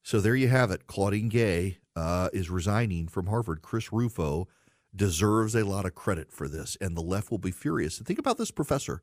So 0.03 0.19
there 0.19 0.35
you 0.35 0.49
have 0.49 0.69
it. 0.69 0.85
Claudine 0.85 1.29
Gay 1.29 1.77
uh, 1.95 2.29
is 2.33 2.49
resigning 2.49 3.07
from 3.07 3.27
Harvard. 3.27 3.61
Chris 3.61 3.93
Rufo 3.93 4.49
deserves 4.93 5.55
a 5.55 5.65
lot 5.65 5.85
of 5.85 5.95
credit 5.95 6.31
for 6.31 6.47
this, 6.47 6.77
and 6.81 6.95
the 6.95 7.01
left 7.01 7.31
will 7.31 7.37
be 7.37 7.51
furious. 7.51 7.97
And 7.97 8.05
think 8.05 8.19
about 8.19 8.37
this 8.37 8.51
professor 8.51 9.01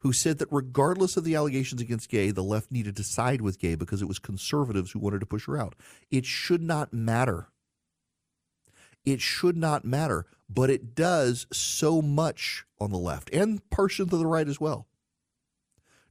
who 0.00 0.12
said 0.12 0.38
that 0.38 0.48
regardless 0.50 1.16
of 1.16 1.24
the 1.24 1.34
allegations 1.34 1.82
against 1.82 2.08
Gay, 2.08 2.30
the 2.30 2.42
left 2.42 2.72
needed 2.72 2.96
to 2.96 3.04
side 3.04 3.42
with 3.42 3.58
Gay 3.58 3.74
because 3.74 4.00
it 4.00 4.08
was 4.08 4.18
conservatives 4.18 4.92
who 4.92 5.00
wanted 5.00 5.20
to 5.20 5.26
push 5.26 5.46
her 5.46 5.58
out. 5.58 5.74
It 6.10 6.24
should 6.24 6.62
not 6.62 6.92
matter. 6.94 7.48
It 9.04 9.20
should 9.20 9.56
not 9.56 9.84
matter, 9.84 10.26
but 10.48 10.70
it 10.70 10.94
does 10.94 11.46
so 11.52 12.00
much 12.00 12.64
on 12.80 12.90
the 12.90 12.98
left 12.98 13.28
and 13.34 13.60
partially 13.70 14.08
to 14.08 14.16
the 14.16 14.26
right 14.26 14.48
as 14.48 14.60
well. 14.60 14.86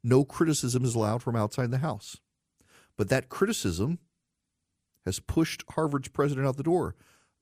No 0.03 0.23
criticism 0.23 0.83
is 0.85 0.93
allowed 0.93 1.23
from 1.23 1.35
outside 1.35 1.71
the 1.71 1.79
House. 1.79 2.17
But 2.97 3.09
that 3.09 3.29
criticism 3.29 3.99
has 5.07 5.19
pushed 5.19 5.63
Harvard's 5.71 6.09
president 6.09 6.45
out 6.45 6.57
the 6.57 6.63
door 6.63 6.95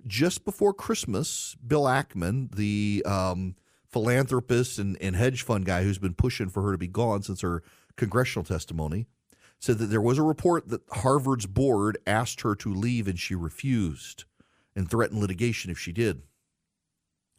just 0.07 0.45
before 0.45 0.73
Christmas, 0.73 1.55
Bill 1.65 1.83
Ackman, 1.83 2.53
the 2.55 3.03
um, 3.05 3.55
philanthropist 3.87 4.77
and, 4.77 4.97
and 5.01 5.15
hedge 5.15 5.41
fund 5.41 5.65
guy 5.65 5.83
who's 5.83 5.97
been 5.97 6.13
pushing 6.13 6.49
for 6.49 6.61
her 6.61 6.71
to 6.71 6.77
be 6.77 6.87
gone 6.87 7.23
since 7.23 7.41
her 7.41 7.63
congressional 7.95 8.45
testimony, 8.45 9.07
said 9.59 9.77
that 9.79 9.87
there 9.87 10.01
was 10.01 10.17
a 10.17 10.23
report 10.23 10.69
that 10.69 10.81
Harvard's 10.91 11.47
board 11.47 11.97
asked 12.05 12.41
her 12.41 12.55
to 12.55 12.73
leave 12.73 13.07
and 13.07 13.19
she 13.19 13.35
refused 13.35 14.25
and 14.75 14.89
threatened 14.89 15.21
litigation 15.21 15.71
if 15.71 15.79
she 15.79 15.91
did. 15.91 16.21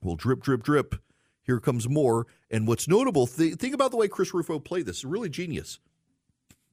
Well, 0.03 0.17
drip, 0.17 0.43
drip, 0.43 0.63
drip. 0.63 0.97
Here 1.43 1.61
comes 1.61 1.89
more. 1.89 2.27
And 2.51 2.67
what's 2.67 2.89
notable, 2.89 3.27
th- 3.27 3.55
think 3.55 3.75
about 3.75 3.93
the 3.93 3.97
way 3.97 4.09
Chris 4.09 4.35
Rufo 4.35 4.59
played 4.59 4.87
this. 4.87 5.05
Really 5.05 5.29
genius. 5.29 5.79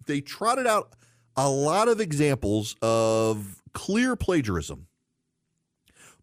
They 0.05 0.21
trotted 0.21 0.65
out 0.65 0.95
a 1.35 1.49
lot 1.49 1.87
of 1.87 1.99
examples 1.99 2.75
of 2.81 3.61
clear 3.73 4.15
plagiarism 4.15 4.87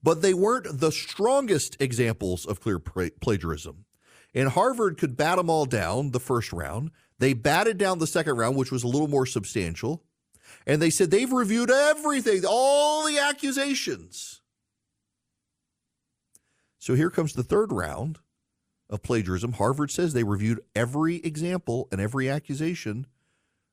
but 0.03 0.23
they 0.23 0.35
weren't 0.35 0.81
the 0.81 0.93
strongest 0.93 1.77
examples 1.81 2.47
of 2.47 2.61
clear 2.61 2.79
plagiarism. 2.79 3.85
And 4.35 4.49
Harvard 4.49 4.97
could 4.97 5.17
bat 5.17 5.37
them 5.37 5.51
all 5.51 5.67
down 5.67 6.13
the 6.13 6.21
first 6.21 6.53
round. 6.53 6.91
They 7.19 7.33
batted 7.33 7.79
down 7.79 7.99
the 7.99 8.07
second 8.07 8.37
round, 8.37 8.57
which 8.57 8.73
was 8.73 8.85
a 8.85 8.89
little 8.89 9.09
more 9.09 9.27
substantial. 9.27 10.05
And 10.67 10.81
they 10.81 10.91
said 10.91 11.11
they've 11.11 11.31
reviewed 11.31 11.71
everything, 11.71 12.45
all 12.49 13.07
the 13.07 13.19
accusations. 13.19 14.41
So 16.79 16.95
here 16.95 17.11
comes 17.11 17.35
the 17.35 17.43
third 17.43 17.73
round 17.73 18.19
of 18.89 19.03
plagiarism. 19.03 19.53
Harvard 19.55 19.91
says 19.91 20.13
they 20.13 20.25
reviewed 20.25 20.61
every 20.75 21.17
example 21.17 21.89
and 21.93 22.01
every 22.01 22.29
accusation 22.29 23.07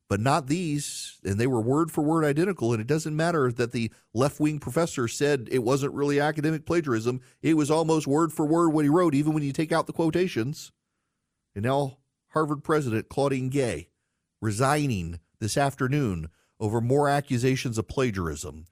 but 0.10 0.20
not 0.20 0.48
these. 0.48 1.20
And 1.24 1.40
they 1.40 1.48
were 1.48 1.62
word 1.62 1.92
for 1.92 2.02
word 2.02 2.24
identical. 2.24 2.72
And 2.72 2.82
it 2.82 2.88
doesn't 2.88 3.16
matter 3.16 3.52
that 3.52 3.72
the 3.72 3.92
left 4.14 4.40
wing 4.40 4.60
professor 4.60 5.08
said 5.08 5.48
it 5.52 5.64
wasn't 5.64 5.94
really 5.94 6.20
academic 6.20 6.66
plagiarism. 6.66 7.22
It 7.42 7.56
was 7.56 7.72
almost 7.72 8.08
word 8.08 8.32
for 8.32 8.46
word 8.46 8.70
what 8.70 8.86
he 8.86 8.90
wrote, 8.90 9.16
even 9.16 9.34
when 9.34 9.44
you 9.44 9.52
take 9.52 9.72
out 9.72 9.88
the 9.88 9.94
quotations. 9.94 10.72
And 11.56 11.66
now, 11.66 11.98
Harvard 12.30 12.64
president 12.64 13.10
Claudine 13.10 13.50
Gay 13.50 13.90
resigning 14.42 15.20
this 15.40 15.58
afternoon 15.58 16.30
over 16.60 16.82
more 16.82 17.10
accusations 17.10 17.78
of 17.78 17.88
plagiarism. 17.88 18.66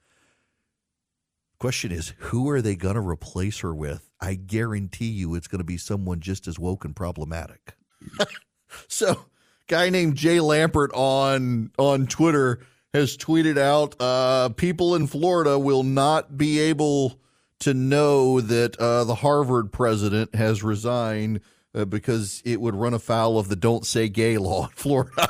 Question 1.60 1.92
is, 1.92 2.14
who 2.18 2.50
are 2.50 2.62
they 2.62 2.76
going 2.76 2.96
to 2.96 3.02
replace 3.02 3.60
her 3.60 3.74
with? 3.74 4.10
I 4.20 4.36
guarantee 4.36 5.10
you 5.10 5.36
it's 5.36 5.48
going 5.48 5.60
to 5.60 5.66
be 5.66 5.78
someone 5.78 6.20
just 6.20 6.48
as 6.48 6.60
woke 6.60 6.84
and 6.84 6.96
problematic. 6.96 7.76
so, 8.88 9.26
guy 9.68 9.90
named 9.90 10.16
Jay 10.16 10.38
Lampert 10.38 10.90
on 10.94 11.72
on 11.78 12.08
Twitter 12.08 12.60
has 12.94 13.18
tweeted 13.18 13.58
out 13.58 13.96
uh, 14.00 14.50
people 14.50 14.96
in 14.96 15.08
Florida 15.08 15.60
will 15.60 15.84
not 15.84 16.38
be 16.38 16.60
able 16.60 17.20
to 17.60 17.74
know 17.74 18.40
that 18.42 18.78
uh, 18.78 19.04
the 19.04 19.16
Harvard 19.16 19.72
president 19.72 20.34
has 20.36 20.64
resigned 20.64 21.42
uh, 21.74 21.86
because 21.86 22.42
it 22.46 22.62
would 22.62 22.76
run 22.76 22.94
afoul 22.94 23.38
of 23.38 23.50
the 23.50 23.56
"Don't 23.56 23.86
Say 23.86 24.08
Gay" 24.08 24.38
law 24.38 24.66
in 24.66 24.72
Florida. 24.76 25.28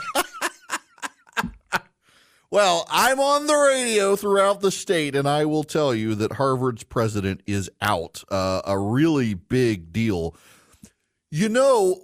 well, 2.52 2.86
I'm 2.90 3.20
on 3.20 3.48
the 3.48 3.56
radio 3.56 4.16
throughout 4.16 4.62
the 4.62 4.72
state, 4.72 5.16
and 5.16 5.28
I 5.28 5.46
will 5.46 5.64
tell 5.64 5.96
you 5.96 6.14
that 6.16 6.34
Harvard's 6.34 6.84
president 6.84 7.42
is 7.48 7.70
out. 7.82 8.24
Uh, 8.30 8.62
a 8.66 8.78
really 8.78 9.34
big 9.34 9.92
deal. 9.92 10.36
You 11.32 11.50
know, 11.50 12.00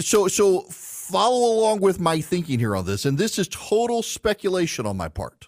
so 0.00 0.28
so 0.28 0.62
follow 0.70 1.54
along 1.54 1.80
with 1.80 2.00
my 2.00 2.20
thinking 2.20 2.58
here 2.58 2.76
on 2.76 2.86
this, 2.86 3.04
and 3.04 3.18
this 3.18 3.38
is 3.38 3.48
total 3.48 4.02
speculation 4.02 4.86
on 4.86 4.96
my 4.96 5.08
part. 5.08 5.46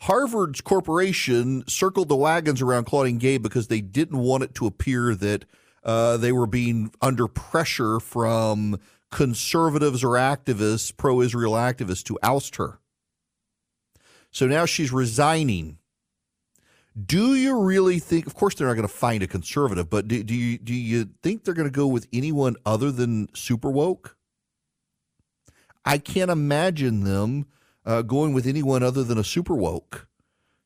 Harvard's 0.00 0.60
corporation 0.60 1.64
circled 1.66 2.08
the 2.08 2.16
wagons 2.16 2.60
around 2.60 2.84
Claudine 2.84 3.18
Gay 3.18 3.38
because 3.38 3.68
they 3.68 3.80
didn't 3.80 4.18
want 4.18 4.42
it 4.42 4.54
to 4.56 4.66
appear 4.66 5.14
that 5.14 5.46
uh, 5.82 6.16
they 6.16 6.32
were 6.32 6.46
being 6.46 6.92
under 7.00 7.26
pressure 7.26 8.00
from 8.00 8.78
conservatives 9.10 10.02
or 10.02 10.10
activists, 10.10 10.94
pro 10.94 11.20
Israel 11.20 11.52
activists, 11.52 12.02
to 12.04 12.18
oust 12.22 12.56
her. 12.56 12.80
So 14.30 14.46
now 14.46 14.66
she's 14.66 14.92
resigning. 14.92 15.78
Do 17.02 17.34
you 17.34 17.58
really 17.60 17.98
think? 17.98 18.26
Of 18.26 18.34
course, 18.34 18.54
they're 18.54 18.68
not 18.68 18.74
going 18.74 18.86
to 18.86 18.94
find 18.94 19.22
a 19.22 19.26
conservative, 19.26 19.90
but 19.90 20.06
do, 20.06 20.22
do 20.22 20.34
you 20.34 20.58
do 20.58 20.72
you 20.72 21.08
think 21.22 21.44
they're 21.44 21.54
going 21.54 21.68
to 21.68 21.72
go 21.72 21.88
with 21.88 22.06
anyone 22.12 22.54
other 22.64 22.92
than 22.92 23.28
super 23.34 23.70
woke? 23.70 24.16
I 25.84 25.98
can't 25.98 26.30
imagine 26.30 27.02
them 27.04 27.46
uh, 27.84 28.02
going 28.02 28.32
with 28.32 28.46
anyone 28.46 28.82
other 28.82 29.02
than 29.02 29.18
a 29.18 29.24
super 29.24 29.54
woke 29.54 30.06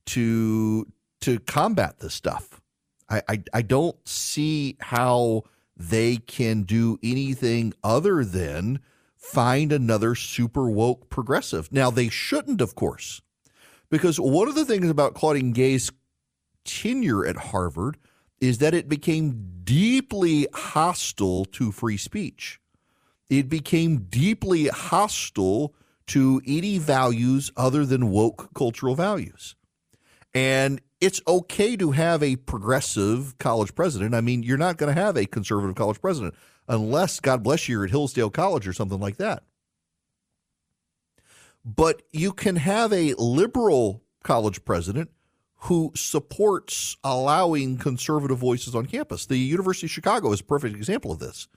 to 0.07 0.87
to 1.21 1.39
combat 1.41 1.99
this 1.99 2.15
stuff. 2.15 2.61
I, 3.09 3.23
I, 3.29 3.43
I 3.55 3.63
don't 3.63 3.97
see 4.07 4.77
how 4.81 5.45
they 5.77 6.17
can 6.17 6.63
do 6.65 6.99
anything 7.03 7.73
other 7.83 8.25
than 8.25 8.81
find 9.17 9.73
another 9.73 10.15
super 10.15 10.69
woke 10.69 11.09
progressive. 11.09 11.73
Now 11.73 11.91
they 11.91 12.09
shouldn't, 12.09 12.61
of 12.61 12.75
course, 12.75 13.23
because 13.91 14.21
one 14.21 14.49
of 14.49 14.55
the 14.55 14.65
things 14.65 14.89
about 14.91 15.15
Claudine 15.15 15.53
Gay's 15.53 15.91
tenure 16.69 17.27
at 17.27 17.37
Harvard 17.37 17.97
is 18.41 18.59
that 18.59 18.75
it 18.75 18.89
became 18.89 19.63
deeply 19.65 20.47
hostile 20.55 21.45
to 21.47 21.73
free 21.73 21.97
speech. 21.97 22.61
It 23.29 23.49
became 23.49 24.07
deeply 24.09 24.69
hostile 24.69 25.75
to 26.09 26.41
any 26.47 26.79
values 26.79 27.51
other 27.57 27.85
than 27.85 28.11
woke 28.11 28.55
cultural 28.55 28.95
values. 28.95 29.57
And 30.35 30.81
it's 31.01 31.21
okay 31.27 31.77
to 31.77 31.93
have 31.93 32.23
a 32.23 32.37
progressive 32.37 33.37
college 33.39 33.75
president. 33.75 34.15
I 34.15 34.21
mean, 34.21 34.43
you're 34.43 34.57
not 34.57 34.77
going 34.77 34.95
to 34.95 35.01
have 35.01 35.17
a 35.17 35.27
conservative 35.27 35.77
college 35.77 36.01
president 36.01 36.35
unless, 36.69 37.21
God 37.21 37.43
bless 37.43 37.69
you, 37.69 37.77
you're 37.77 37.85
at 37.85 37.91
Hillsdale 37.91 38.31
College 38.31 38.69
or 38.69 38.73
something 38.73 39.01
like 39.01 39.17
that. 39.17 39.43
But 41.65 42.03
you 42.13 42.33
can 42.33 42.57
have 42.57 42.93
a 42.93 43.15
liberal 43.15 44.03
college 44.23 44.65
president 44.65 45.11
who 45.63 45.93
supports 45.95 46.97
allowing 47.03 47.79
conservative 47.79 48.39
voices 48.39 48.75
on 48.75 48.87
campus. 48.87 49.27
The 49.27 49.39
University 49.39 49.87
of 49.87 49.91
Chicago 49.91 50.33
is 50.33 50.41
a 50.41 50.45
perfect 50.45 50.77
example 50.77 51.11
of 51.11 51.19
this. 51.19 51.49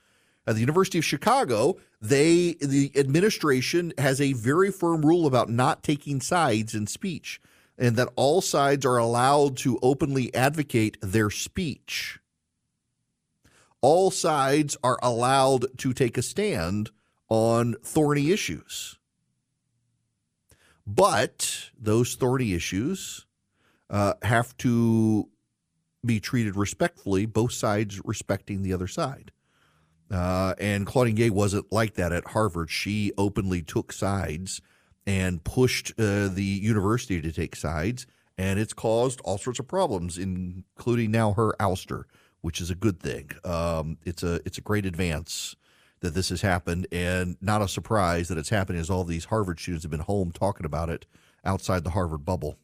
At 0.44 0.56
the 0.56 0.60
University 0.60 0.98
of 0.98 1.04
Chicago, 1.04 1.76
they 2.00 2.54
the 2.60 2.90
administration 2.96 3.92
has 3.98 4.20
a 4.20 4.32
very 4.32 4.72
firm 4.72 5.06
rule 5.06 5.26
about 5.26 5.48
not 5.48 5.84
taking 5.84 6.20
sides 6.20 6.74
in 6.74 6.88
speech 6.88 7.40
and 7.78 7.94
that 7.96 8.08
all 8.16 8.40
sides 8.40 8.84
are 8.84 8.96
allowed 8.96 9.56
to 9.58 9.78
openly 9.82 10.34
advocate 10.34 10.96
their 11.00 11.30
speech. 11.30 12.18
All 13.80 14.10
sides 14.10 14.76
are 14.82 14.98
allowed 15.00 15.78
to 15.78 15.92
take 15.92 16.18
a 16.18 16.22
stand 16.22 16.90
on 17.28 17.74
thorny 17.84 18.32
issues. 18.32 18.98
But 20.84 21.70
those 21.78 22.16
thorny 22.16 22.52
issues 22.52 23.26
uh, 23.92 24.14
have 24.22 24.56
to 24.56 25.28
be 26.04 26.18
treated 26.18 26.56
respectfully, 26.56 27.26
both 27.26 27.52
sides 27.52 28.00
respecting 28.04 28.62
the 28.62 28.72
other 28.72 28.88
side. 28.88 29.30
Uh, 30.10 30.54
and 30.58 30.86
Claudine 30.86 31.14
Gay 31.14 31.30
wasn't 31.30 31.70
like 31.70 31.94
that 31.94 32.12
at 32.12 32.28
Harvard. 32.28 32.70
She 32.70 33.12
openly 33.16 33.62
took 33.62 33.92
sides 33.92 34.60
and 35.06 35.44
pushed 35.44 35.92
uh, 35.98 36.28
the 36.28 36.44
university 36.44 37.20
to 37.20 37.32
take 37.32 37.54
sides, 37.54 38.06
and 38.36 38.58
it's 38.58 38.72
caused 38.72 39.20
all 39.22 39.38
sorts 39.38 39.58
of 39.58 39.68
problems, 39.68 40.18
including 40.18 41.10
now 41.10 41.32
her 41.32 41.54
ouster, 41.60 42.04
which 42.40 42.60
is 42.60 42.70
a 42.70 42.74
good 42.74 43.00
thing. 43.00 43.30
Um, 43.44 43.98
it's 44.04 44.22
a 44.22 44.40
it's 44.44 44.58
a 44.58 44.62
great 44.62 44.86
advance 44.86 45.56
that 46.00 46.14
this 46.14 46.28
has 46.28 46.42
happened, 46.42 46.86
and 46.92 47.36
not 47.40 47.62
a 47.62 47.68
surprise 47.68 48.28
that 48.28 48.38
it's 48.38 48.50
happening 48.50 48.80
as 48.80 48.90
all 48.90 49.04
these 49.04 49.26
Harvard 49.26 49.60
students 49.60 49.84
have 49.84 49.90
been 49.90 50.00
home 50.00 50.30
talking 50.30 50.66
about 50.66 50.90
it 50.90 51.06
outside 51.44 51.84
the 51.84 51.90
Harvard 51.90 52.24
bubble. 52.24 52.58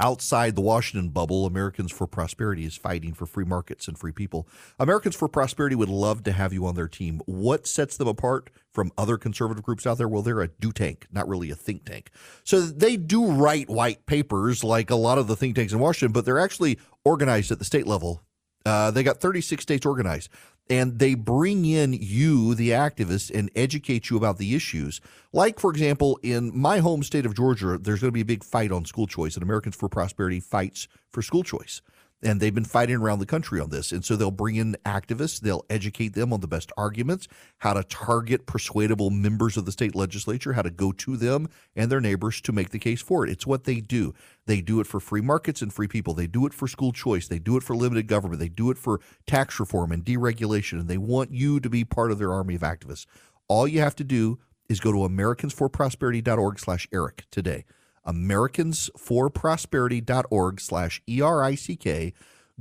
Outside 0.00 0.54
the 0.54 0.60
Washington 0.60 1.08
bubble, 1.08 1.44
Americans 1.44 1.90
for 1.90 2.06
Prosperity 2.06 2.64
is 2.64 2.76
fighting 2.76 3.14
for 3.14 3.26
free 3.26 3.44
markets 3.44 3.88
and 3.88 3.98
free 3.98 4.12
people. 4.12 4.46
Americans 4.78 5.16
for 5.16 5.28
Prosperity 5.28 5.74
would 5.74 5.88
love 5.88 6.22
to 6.22 6.32
have 6.32 6.52
you 6.52 6.66
on 6.66 6.76
their 6.76 6.86
team. 6.86 7.20
What 7.26 7.66
sets 7.66 7.96
them 7.96 8.06
apart 8.06 8.48
from 8.72 8.92
other 8.96 9.18
conservative 9.18 9.64
groups 9.64 9.88
out 9.88 9.98
there? 9.98 10.06
Well, 10.06 10.22
they're 10.22 10.40
a 10.40 10.48
do 10.48 10.70
tank, 10.70 11.08
not 11.10 11.28
really 11.28 11.50
a 11.50 11.56
think 11.56 11.84
tank. 11.84 12.10
So 12.44 12.60
they 12.60 12.96
do 12.96 13.28
write 13.28 13.68
white 13.68 14.06
papers 14.06 14.62
like 14.62 14.88
a 14.88 14.94
lot 14.94 15.18
of 15.18 15.26
the 15.26 15.34
think 15.34 15.56
tanks 15.56 15.72
in 15.72 15.80
Washington, 15.80 16.12
but 16.12 16.24
they're 16.24 16.38
actually 16.38 16.78
organized 17.04 17.50
at 17.50 17.58
the 17.58 17.64
state 17.64 17.88
level. 17.88 18.22
Uh, 18.64 18.92
they 18.92 19.02
got 19.02 19.20
36 19.20 19.62
states 19.62 19.84
organized 19.84 20.30
and 20.70 20.98
they 20.98 21.14
bring 21.14 21.64
in 21.64 21.92
you, 21.92 22.54
the 22.54 22.70
activists, 22.70 23.30
and 23.34 23.50
educate 23.56 24.10
you 24.10 24.16
about 24.16 24.38
the 24.38 24.54
issues. 24.54 25.00
Like, 25.32 25.58
for 25.58 25.70
example, 25.70 26.18
in 26.22 26.56
my 26.56 26.78
home 26.78 27.02
state 27.02 27.26
of 27.26 27.34
Georgia, 27.34 27.78
there's 27.78 28.00
going 28.00 28.10
to 28.10 28.12
be 28.12 28.20
a 28.20 28.24
big 28.24 28.44
fight 28.44 28.72
on 28.72 28.84
school 28.84 29.06
choice, 29.06 29.34
and 29.34 29.42
Americans 29.42 29.76
for 29.76 29.88
Prosperity 29.88 30.40
fights 30.40 30.88
for 31.10 31.22
school 31.22 31.42
choice 31.42 31.80
and 32.22 32.40
they've 32.40 32.54
been 32.54 32.64
fighting 32.64 32.96
around 32.96 33.20
the 33.20 33.26
country 33.26 33.60
on 33.60 33.70
this. 33.70 33.92
And 33.92 34.04
so 34.04 34.16
they'll 34.16 34.30
bring 34.30 34.56
in 34.56 34.76
activists, 34.84 35.40
they'll 35.40 35.64
educate 35.70 36.14
them 36.14 36.32
on 36.32 36.40
the 36.40 36.48
best 36.48 36.72
arguments, 36.76 37.28
how 37.58 37.74
to 37.74 37.84
target 37.84 38.46
persuadable 38.46 39.10
members 39.10 39.56
of 39.56 39.66
the 39.66 39.72
state 39.72 39.94
legislature, 39.94 40.54
how 40.54 40.62
to 40.62 40.70
go 40.70 40.92
to 40.92 41.16
them 41.16 41.48
and 41.76 41.90
their 41.90 42.00
neighbors 42.00 42.40
to 42.42 42.52
make 42.52 42.70
the 42.70 42.78
case 42.78 43.00
for 43.00 43.24
it. 43.24 43.30
It's 43.30 43.46
what 43.46 43.64
they 43.64 43.80
do. 43.80 44.14
They 44.46 44.60
do 44.60 44.80
it 44.80 44.86
for 44.86 44.98
free 44.98 45.20
markets 45.20 45.62
and 45.62 45.72
free 45.72 45.88
people. 45.88 46.14
They 46.14 46.26
do 46.26 46.46
it 46.46 46.54
for 46.54 46.66
school 46.66 46.92
choice. 46.92 47.28
They 47.28 47.38
do 47.38 47.56
it 47.56 47.62
for 47.62 47.76
limited 47.76 48.08
government. 48.08 48.40
They 48.40 48.48
do 48.48 48.70
it 48.70 48.78
for 48.78 49.00
tax 49.26 49.60
reform 49.60 49.92
and 49.92 50.04
deregulation. 50.04 50.80
And 50.80 50.88
they 50.88 50.98
want 50.98 51.32
you 51.32 51.60
to 51.60 51.70
be 51.70 51.84
part 51.84 52.10
of 52.10 52.18
their 52.18 52.32
army 52.32 52.54
of 52.56 52.62
activists. 52.62 53.06
All 53.46 53.68
you 53.68 53.80
have 53.80 53.96
to 53.96 54.04
do 54.04 54.38
is 54.68 54.80
go 54.80 54.92
to 54.92 54.98
americansforprosperity.org 54.98 56.58
slash 56.58 56.88
Erick 56.92 57.24
today 57.30 57.64
americansforprosperity.org 58.08 60.60
slash 60.60 61.00
E-R-I-C-K. 61.08 62.12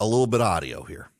a 0.00 0.04
little 0.04 0.26
bit 0.26 0.40
audio 0.40 0.82
here. 0.82 1.10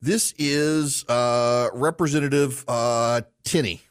This 0.00 0.32
is 0.38 1.04
uh, 1.06 1.68
Representative 1.74 2.64
uh, 2.66 3.22
Tenney. 3.44 3.82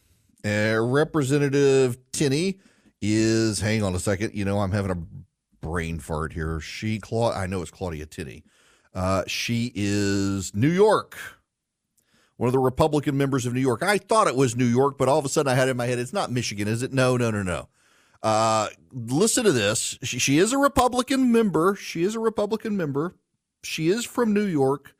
Uh, 0.44 0.80
Representative 0.82 1.98
Tenney 2.12 2.60
is, 3.04 3.60
hang 3.60 3.84
on 3.84 3.94
a 3.94 4.00
second, 4.00 4.34
you 4.34 4.46
know, 4.46 4.60
I'm 4.60 4.72
having 4.72 4.92
a 4.92 5.66
brain 5.66 6.00
fart 6.00 6.34
here. 6.34 6.60
She, 6.60 6.98
Cla- 6.98 7.36
I 7.36 7.46
know 7.46 7.62
it's 7.62 7.70
Claudia 7.70 8.08
Tenney. 8.08 8.44
Uh, 8.98 9.24
she 9.28 9.72
is 9.76 10.56
New 10.56 10.72
York, 10.72 11.16
one 12.38 12.48
of 12.48 12.54
the 12.54 12.58
Republican 12.58 13.16
members 13.16 13.46
of 13.46 13.54
New 13.54 13.62
York. 13.62 13.84
I 13.84 14.00
thought 14.00 14.26
it 14.26 14.36
was 14.36 14.56
New 14.56 14.66
York, 14.66 14.98
but 14.98 15.08
all 15.08 15.20
of 15.20 15.26
a 15.26 15.30
sudden 15.30 15.52
I 15.52 15.54
had 15.54 15.70
in 15.70 15.78
my 15.78 15.86
head, 15.86 16.00
it's 16.00 16.14
not 16.14 16.32
Michigan, 16.32 16.68
is 16.68 16.82
it? 16.82 16.92
No, 16.92 17.16
no, 17.16 17.30
no, 17.30 17.44
no. 17.44 17.68
Uh, 18.24 18.70
listen 18.92 19.44
to 19.44 19.52
this. 19.52 20.00
She, 20.02 20.18
she 20.18 20.40
is 20.40 20.52
a 20.52 20.58
Republican 20.58 21.32
member. 21.32 21.76
She 21.76 22.02
is 22.02 22.16
a 22.16 22.20
Republican 22.20 22.76
member. 22.76 23.14
She 23.62 23.90
is 23.90 24.04
from 24.04 24.34
New 24.34 24.46
York. 24.46 24.96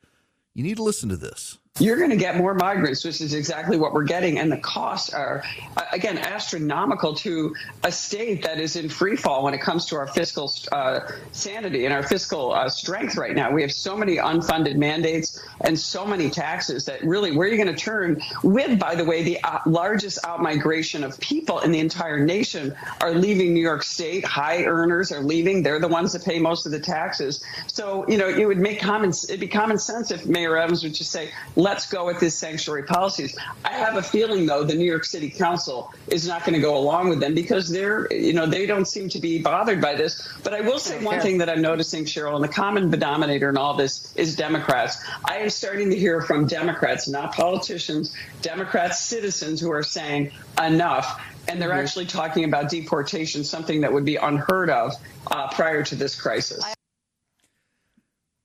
You 0.54 0.62
need 0.62 0.76
to 0.76 0.84
listen 0.84 1.08
to 1.08 1.16
this. 1.16 1.58
You're 1.78 1.96
going 1.96 2.10
to 2.10 2.16
get 2.16 2.36
more 2.36 2.54
migrants, 2.54 3.04
which 3.04 3.20
is 3.20 3.34
exactly 3.34 3.76
what 3.76 3.92
we're 3.92 4.04
getting. 4.04 4.38
And 4.38 4.50
the 4.50 4.58
costs 4.58 5.12
are, 5.12 5.44
again, 5.92 6.18
astronomical 6.18 7.14
to 7.14 7.54
a 7.84 7.92
state 7.92 8.42
that 8.42 8.58
is 8.58 8.76
in 8.76 8.88
free 8.88 9.16
fall 9.16 9.44
when 9.44 9.54
it 9.54 9.60
comes 9.60 9.86
to 9.86 9.96
our 9.96 10.06
fiscal 10.06 10.52
uh, 10.72 11.00
sanity 11.32 11.84
and 11.84 11.94
our 11.94 12.02
fiscal 12.02 12.52
uh, 12.52 12.68
strength 12.68 13.16
right 13.16 13.34
now. 13.34 13.50
We 13.50 13.62
have 13.62 13.72
so 13.72 13.96
many 13.96 14.16
unfunded 14.16 14.76
mandates 14.76 15.40
and 15.60 15.78
so 15.78 16.06
many 16.06 16.30
taxes 16.30 16.84
that 16.86 17.02
really, 17.04 17.36
where 17.36 17.48
are 17.48 17.50
you 17.50 17.62
going 17.62 17.74
to 17.74 17.80
turn 17.80 18.20
with, 18.42 18.78
by 18.78 18.94
the 18.94 19.04
way, 19.04 19.22
the 19.22 19.42
uh, 19.42 19.60
largest 19.66 20.22
outmigration 20.22 21.04
of 21.04 21.18
people 21.20 21.60
in 21.60 21.72
the 21.72 21.78
entire 21.78 22.24
nation 22.24 22.74
are 23.00 23.12
leaving 23.12 23.54
New 23.54 23.60
York 23.60 23.82
State. 23.82 24.24
High 24.24 24.64
earners 24.64 25.12
are 25.12 25.20
leaving. 25.22 25.62
They're 25.62 25.80
the 25.80 25.88
ones 25.88 26.12
that 26.12 26.24
pay 26.24 26.38
most 26.38 26.66
of 26.66 26.72
the 26.72 26.80
taxes. 26.80 27.44
So, 27.66 28.08
you 28.08 28.18
know, 28.18 28.28
it 28.28 28.46
would 28.46 28.58
make 28.58 28.80
common, 28.80 29.10
it'd 29.10 29.40
be 29.40 29.48
common 29.48 29.78
sense 29.78 30.10
if 30.10 30.26
Mayor 30.26 30.56
Evans 30.56 30.82
would 30.82 30.94
just 30.94 31.10
say, 31.10 31.30
let's 31.68 31.86
go 31.86 32.06
with 32.06 32.18
these 32.18 32.34
sanctuary 32.34 32.82
policies. 32.82 33.36
I 33.64 33.72
have 33.72 33.96
a 33.96 34.02
feeling, 34.02 34.46
though, 34.46 34.64
the 34.64 34.74
New 34.74 34.86
York 34.86 35.04
City 35.04 35.28
Council 35.28 35.92
is 36.08 36.26
not 36.26 36.40
going 36.40 36.54
to 36.54 36.60
go 36.60 36.78
along 36.78 37.10
with 37.10 37.20
them 37.20 37.34
because 37.34 37.68
they're, 37.68 38.10
you 38.10 38.32
know, 38.32 38.46
they 38.46 38.64
don't 38.64 38.86
seem 38.86 39.10
to 39.10 39.18
be 39.18 39.42
bothered 39.42 39.80
by 39.80 39.94
this. 39.94 40.26
But 40.42 40.54
I 40.54 40.62
will 40.62 40.78
say 40.78 41.04
one 41.04 41.20
thing 41.20 41.38
that 41.38 41.50
I'm 41.50 41.60
noticing, 41.60 42.04
Cheryl, 42.04 42.34
and 42.36 42.42
the 42.42 42.48
common 42.48 42.90
denominator 42.90 43.50
in 43.50 43.58
all 43.58 43.74
this 43.74 44.14
is 44.16 44.34
Democrats. 44.34 45.04
I 45.26 45.38
am 45.38 45.50
starting 45.50 45.90
to 45.90 45.96
hear 45.96 46.22
from 46.22 46.46
Democrats, 46.46 47.06
not 47.06 47.34
politicians, 47.34 48.16
Democrats, 48.40 49.00
citizens 49.00 49.60
who 49.60 49.70
are 49.70 49.82
saying 49.82 50.32
enough. 50.62 51.22
And 51.48 51.60
they're 51.60 51.68
mm-hmm. 51.68 51.80
actually 51.80 52.06
talking 52.06 52.44
about 52.44 52.70
deportation, 52.70 53.44
something 53.44 53.82
that 53.82 53.92
would 53.92 54.06
be 54.06 54.16
unheard 54.16 54.70
of 54.70 54.92
uh, 55.30 55.48
prior 55.48 55.82
to 55.84 55.94
this 55.94 56.18
crisis. 56.18 56.64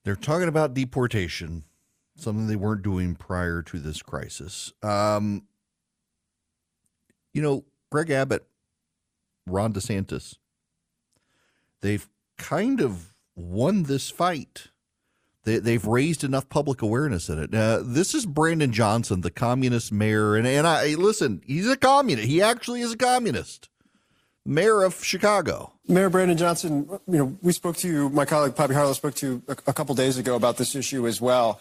They're 0.04 0.18
talking 0.18 0.50
about 0.50 0.74
deportation 0.74 1.64
something 2.16 2.48
they 2.48 2.56
weren't 2.56 2.84
doing 2.84 3.16
prior 3.16 3.62
to 3.64 3.80
this 3.80 4.02
crisis. 4.02 4.72
Um, 4.82 5.44
you 7.34 7.42
know, 7.42 7.66
Greg 7.92 8.10
Abbott, 8.10 8.46
Ron 9.48 9.74
DeSantis, 9.74 10.38
they've 11.82 12.08
kind 12.38 12.82
of 12.82 13.14
won 13.36 13.84
this 13.84 14.10
fight. 14.10 14.68
They, 15.44 15.58
they've 15.58 15.86
raised 15.86 16.24
enough 16.24 16.48
public 16.48 16.82
awareness 16.82 17.28
in 17.28 17.38
it. 17.40 17.54
Uh, 17.54 17.82
this 17.84 18.14
is 18.14 18.26
Brandon 18.26 18.72
Johnson, 18.72 19.22
the 19.22 19.32
communist 19.32 19.92
mayor, 19.92 20.36
and 20.36 20.48
and 20.48 20.66
I 20.66 20.96
listen. 20.96 21.42
He's 21.46 21.68
a 21.68 21.76
communist. 21.76 22.28
He 22.28 22.42
actually 22.42 22.82
is 22.82 22.94
a 22.94 22.98
communist. 22.98 23.70
Mayor 24.46 24.84
of 24.84 25.04
Chicago. 25.04 25.74
Mayor 25.88 26.10
Brandon 26.10 26.38
Johnson, 26.38 26.88
you 27.08 27.18
know, 27.18 27.38
we 27.42 27.52
spoke 27.54 27.78
to 27.78 27.88
you, 27.88 28.10
my 28.10 28.26
colleague 28.26 28.56
Poppy 28.56 28.74
Harlow 28.74 28.94
spoke 28.94 29.16
to 29.16 29.26
you 29.26 29.44
a, 29.48 29.52
a 29.68 29.74
couple 29.74 29.96
days 29.96 30.18
ago 30.18 30.36
about 30.36 30.58
this 30.58 30.76
issue 30.76 31.08
as 31.08 31.20
well 31.20 31.60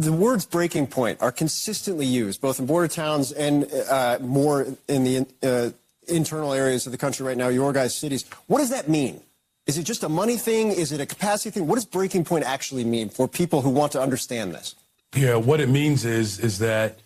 the 0.00 0.12
words 0.12 0.46
breaking 0.46 0.86
point 0.86 1.20
are 1.20 1.30
consistently 1.30 2.06
used 2.06 2.40
both 2.40 2.58
in 2.58 2.66
border 2.66 2.88
towns 2.88 3.32
and 3.32 3.70
uh, 3.90 4.18
more 4.20 4.66
in 4.88 5.04
the 5.04 5.26
uh, 5.42 5.70
internal 6.08 6.52
areas 6.54 6.86
of 6.86 6.92
the 6.92 6.98
country 6.98 7.26
right 7.26 7.36
now, 7.36 7.48
your 7.48 7.72
guys' 7.72 7.94
cities. 7.94 8.24
What 8.46 8.58
does 8.58 8.70
that 8.70 8.88
mean? 8.88 9.20
Is 9.66 9.76
it 9.76 9.82
just 9.84 10.02
a 10.02 10.08
money 10.08 10.36
thing? 10.36 10.72
Is 10.72 10.90
it 10.90 11.00
a 11.00 11.06
capacity 11.06 11.50
thing? 11.50 11.66
What 11.66 11.74
does 11.74 11.84
breaking 11.84 12.24
point 12.24 12.44
actually 12.44 12.84
mean 12.84 13.10
for 13.10 13.28
people 13.28 13.60
who 13.60 13.68
want 13.68 13.92
to 13.92 14.00
understand 14.00 14.54
this? 14.54 14.74
Yeah, 15.14 15.36
what 15.36 15.60
it 15.60 15.68
means 15.68 16.04
is 16.04 16.38
is 16.38 16.58
that 16.60 16.98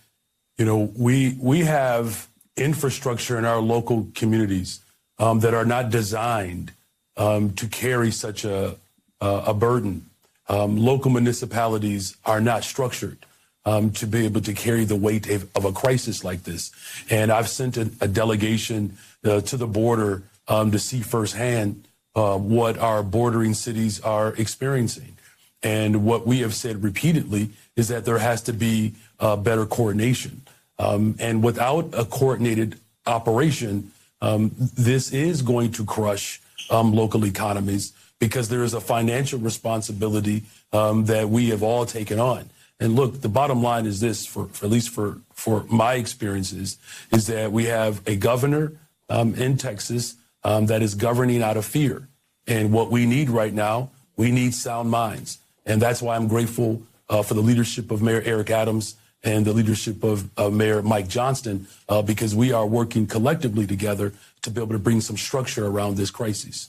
you 0.56 0.64
know 0.64 0.92
we 0.96 1.36
we 1.40 1.60
have 1.60 2.28
infrastructure 2.56 3.38
in 3.38 3.44
our 3.44 3.60
local 3.60 4.06
communities 4.14 4.80
um, 5.18 5.40
that 5.40 5.52
are 5.52 5.64
not 5.64 5.90
designed 5.90 6.72
um, 7.16 7.52
to 7.54 7.66
carry 7.66 8.10
such 8.10 8.44
a 8.44 8.76
a 9.20 9.54
burden 9.54 10.10
um, 10.48 10.76
local 10.76 11.10
municipalities 11.10 12.16
are 12.24 12.40
not 12.40 12.64
structured 12.64 13.18
um, 13.64 13.90
to 13.92 14.06
be 14.06 14.24
able 14.24 14.40
to 14.42 14.52
carry 14.52 14.84
the 14.84 14.96
weight 14.96 15.28
of, 15.30 15.64
a 15.64 15.72
crisis 15.72 16.22
like 16.22 16.42
this. 16.42 16.70
And 17.10 17.32
I've 17.32 17.48
sent 17.48 17.76
a, 17.76 17.90
a 18.00 18.08
delegation 18.08 18.96
uh, 19.24 19.40
to 19.42 19.56
the 19.56 19.66
border 19.66 20.22
um, 20.48 20.70
to 20.72 20.78
see 20.78 21.00
firsthand 21.00 21.88
uh, 22.14 22.36
what 22.36 22.78
our 22.78 23.02
bordering 23.02 23.54
cities 23.54 24.00
are 24.00 24.34
experiencing. 24.34 25.16
And 25.62 26.04
what 26.04 26.26
we 26.26 26.40
have 26.40 26.54
said 26.54 26.82
repeatedly 26.82 27.50
is 27.74 27.88
that 27.88 28.04
there 28.04 28.18
has 28.18 28.42
to 28.42 28.52
be 28.52 28.94
uh, 29.18 29.36
better 29.36 29.64
coordination. 29.64 30.42
Um, 30.78 31.16
and 31.18 31.42
without 31.42 31.88
a 31.94 32.04
coordinated 32.04 32.78
operation, 33.06 33.92
um, 34.20 34.52
this 34.58 35.12
is 35.12 35.40
going 35.40 35.72
to 35.72 35.84
crush 35.84 36.40
um, 36.70 36.92
local 36.92 37.24
economies 37.24 37.92
because 38.18 38.48
there 38.48 38.62
is 38.62 38.74
a 38.74 38.80
financial 38.80 39.38
responsibility 39.38 40.42
um, 40.72 41.04
that 41.06 41.28
we 41.28 41.50
have 41.50 41.62
all 41.62 41.84
taken 41.86 42.18
on. 42.18 42.48
And 42.80 42.96
look, 42.96 43.20
the 43.20 43.28
bottom 43.28 43.62
line 43.62 43.86
is 43.86 44.00
this, 44.00 44.26
for, 44.26 44.46
for 44.46 44.66
at 44.66 44.70
least 44.70 44.90
for, 44.90 45.18
for 45.32 45.64
my 45.68 45.94
experiences, 45.94 46.78
is 47.12 47.26
that 47.28 47.52
we 47.52 47.64
have 47.64 48.06
a 48.06 48.16
governor 48.16 48.72
um, 49.08 49.34
in 49.34 49.56
Texas 49.56 50.16
um, 50.42 50.66
that 50.66 50.82
is 50.82 50.94
governing 50.94 51.42
out 51.42 51.56
of 51.56 51.64
fear. 51.64 52.08
And 52.46 52.72
what 52.72 52.90
we 52.90 53.06
need 53.06 53.30
right 53.30 53.52
now, 53.52 53.90
we 54.16 54.30
need 54.30 54.54
sound 54.54 54.90
minds. 54.90 55.38
And 55.64 55.80
that's 55.80 56.02
why 56.02 56.16
I'm 56.16 56.28
grateful 56.28 56.82
uh, 57.08 57.22
for 57.22 57.34
the 57.34 57.40
leadership 57.40 57.90
of 57.90 58.02
Mayor 58.02 58.22
Eric 58.24 58.50
Adams 58.50 58.96
and 59.22 59.46
the 59.46 59.52
leadership 59.52 60.04
of 60.04 60.28
uh, 60.38 60.50
Mayor 60.50 60.82
Mike 60.82 61.08
Johnston, 61.08 61.66
uh, 61.88 62.02
because 62.02 62.34
we 62.34 62.52
are 62.52 62.66
working 62.66 63.06
collectively 63.06 63.66
together 63.66 64.12
to 64.42 64.50
be 64.50 64.60
able 64.60 64.72
to 64.72 64.78
bring 64.78 65.00
some 65.00 65.16
structure 65.16 65.66
around 65.66 65.96
this 65.96 66.10
crisis. 66.10 66.68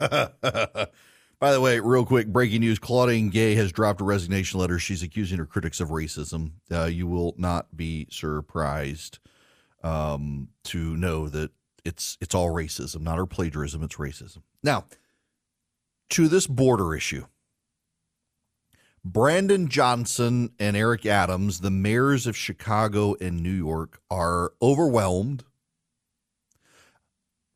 By 1.40 1.52
the 1.52 1.60
way, 1.60 1.80
real 1.80 2.04
quick, 2.04 2.26
breaking 2.28 2.60
news: 2.60 2.78
Claudine 2.78 3.30
Gay 3.30 3.54
has 3.54 3.72
dropped 3.72 4.00
a 4.00 4.04
resignation 4.04 4.60
letter. 4.60 4.78
She's 4.78 5.02
accusing 5.02 5.38
her 5.38 5.46
critics 5.46 5.80
of 5.80 5.88
racism. 5.88 6.52
Uh, 6.70 6.84
you 6.84 7.06
will 7.06 7.34
not 7.38 7.76
be 7.76 8.06
surprised 8.10 9.18
um, 9.82 10.48
to 10.64 10.96
know 10.96 11.28
that 11.28 11.50
it's 11.84 12.16
it's 12.20 12.34
all 12.34 12.48
racism, 12.48 13.02
not 13.02 13.18
her 13.18 13.26
plagiarism. 13.26 13.82
It's 13.82 13.96
racism. 13.96 14.42
Now, 14.62 14.86
to 16.10 16.28
this 16.28 16.46
border 16.46 16.94
issue, 16.94 17.26
Brandon 19.04 19.68
Johnson 19.68 20.50
and 20.58 20.76
Eric 20.76 21.06
Adams, 21.06 21.60
the 21.60 21.70
mayors 21.70 22.26
of 22.26 22.36
Chicago 22.36 23.16
and 23.20 23.42
New 23.42 23.50
York, 23.50 24.00
are 24.10 24.52
overwhelmed 24.62 25.44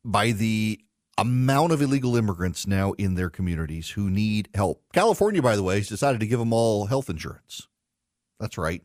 by 0.03 0.31
the 0.31 0.79
amount 1.17 1.71
of 1.71 1.81
illegal 1.81 2.15
immigrants 2.15 2.67
now 2.67 2.93
in 2.93 3.15
their 3.15 3.29
communities 3.29 3.91
who 3.91 4.09
need 4.09 4.49
help. 4.53 4.81
California, 4.93 5.41
by 5.41 5.55
the 5.55 5.63
way, 5.63 5.77
has 5.77 5.87
decided 5.87 6.19
to 6.19 6.27
give 6.27 6.39
them 6.39 6.53
all 6.53 6.85
health 6.87 7.09
insurance. 7.09 7.67
That's 8.39 8.57
right. 8.57 8.83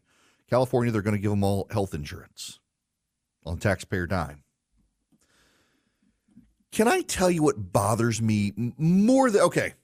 California, 0.49 0.93
they're 0.93 1.03
going 1.03 1.17
to 1.17 1.21
give 1.21 1.31
them 1.31 1.45
all 1.45 1.67
health 1.71 1.95
insurance 1.95 2.61
on 3.45 3.59
taxpayer 3.59 4.07
dime. 4.07 4.43
Can 6.73 6.87
I 6.87 7.01
tell 7.03 7.31
you 7.31 7.43
what 7.43 7.73
bothers 7.73 8.23
me 8.23 8.53
more 8.79 9.31
than 9.31 9.43
okay? 9.43 9.75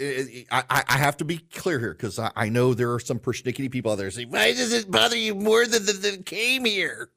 I, 0.00 0.64
I 0.70 0.96
have 0.96 1.18
to 1.18 1.26
be 1.26 1.38
clear 1.38 1.78
here 1.78 1.92
because 1.92 2.18
I, 2.18 2.30
I, 2.34 2.48
know 2.48 2.72
there 2.72 2.94
are 2.94 3.00
some 3.00 3.18
persnickety 3.18 3.70
people 3.70 3.92
out 3.92 3.98
there 3.98 4.10
saying, 4.10 4.30
"Why 4.30 4.54
does 4.54 4.72
it 4.72 4.90
bother 4.90 5.16
you 5.16 5.34
more 5.34 5.66
than 5.66 5.84
the 5.84 6.22
came 6.24 6.64
here?" 6.64 7.10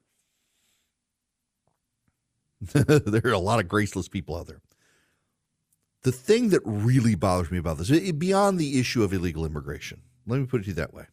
there 2.74 3.22
are 3.24 3.32
a 3.32 3.38
lot 3.38 3.60
of 3.60 3.68
graceless 3.68 4.08
people 4.08 4.36
out 4.36 4.48
there 4.48 4.60
the 6.04 6.12
thing 6.12 6.50
that 6.50 6.60
really 6.64 7.14
bothers 7.14 7.50
me 7.50 7.58
about 7.58 7.78
this, 7.78 7.90
beyond 8.12 8.58
the 8.58 8.78
issue 8.78 9.02
of 9.02 9.12
illegal 9.12 9.44
immigration, 9.44 10.02
let 10.26 10.38
me 10.38 10.46
put 10.46 10.60
it 10.60 10.64
to 10.64 10.68
you 10.68 10.74
that 10.74 10.94
way. 10.94 11.06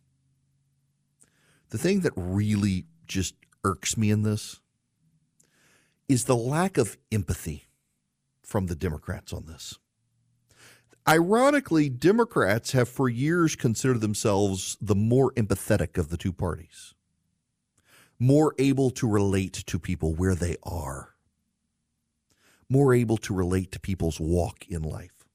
The 1.69 1.77
thing 1.77 2.01
that 2.01 2.11
really 2.15 2.85
just 3.07 3.35
irks 3.63 3.97
me 3.97 4.11
in 4.11 4.23
this 4.23 4.59
is 6.09 6.25
the 6.25 6.35
lack 6.35 6.77
of 6.77 6.97
empathy 7.09 7.69
from 8.43 8.67
the 8.67 8.75
Democrats 8.75 9.31
on 9.31 9.45
this. 9.45 9.79
Ironically, 11.07 11.87
Democrats 11.87 12.73
have 12.73 12.89
for 12.89 13.07
years 13.07 13.55
considered 13.55 14.01
themselves 14.01 14.77
the 14.81 14.93
more 14.93 15.31
empathetic 15.33 15.97
of 15.97 16.09
the 16.09 16.17
two 16.17 16.33
parties, 16.33 16.93
more 18.19 18.53
able 18.59 18.89
to 18.91 19.07
relate 19.07 19.53
to 19.53 19.79
people 19.79 20.13
where 20.13 20.35
they 20.35 20.57
are 20.63 21.10
more 22.71 22.93
able 22.93 23.17
to 23.17 23.33
relate 23.33 23.69
to 23.73 23.79
people's 23.81 24.17
walk 24.17 24.65
in 24.69 24.81
life. 24.81 25.25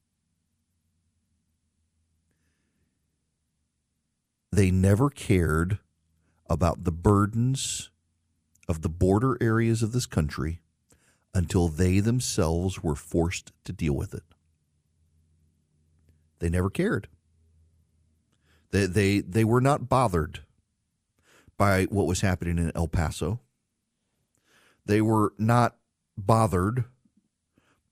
They 4.51 4.71
never 4.71 5.11
cared 5.11 5.81
about 6.49 6.85
the 6.85 6.93
burdens 6.93 7.91
of 8.67 8.81
the 8.81 8.89
border 8.89 9.37
areas 9.39 9.83
of 9.83 9.93
this 9.93 10.07
country 10.07 10.63
until 11.35 11.69
they 11.69 12.01
themselves 12.01 12.83
were 12.83 12.95
forced 12.95 13.53
to 13.65 13.73
deal 13.73 13.93
with 13.93 14.15
it. 14.15 14.23
They 16.39 16.49
never 16.49 16.71
cared. 16.71 17.07
They, 18.71 18.87
they, 18.87 19.21
they 19.21 19.45
were 19.45 19.61
not 19.61 19.91
bothered 19.91 20.41
by 21.59 21.85
what 21.85 22.07
was 22.07 22.23
happening 22.23 22.57
in 22.57 22.73
El 22.75 22.89
Paso. 22.89 23.41
They 24.87 25.03
were 25.03 25.35
not 25.37 25.77
bothered 26.17 26.87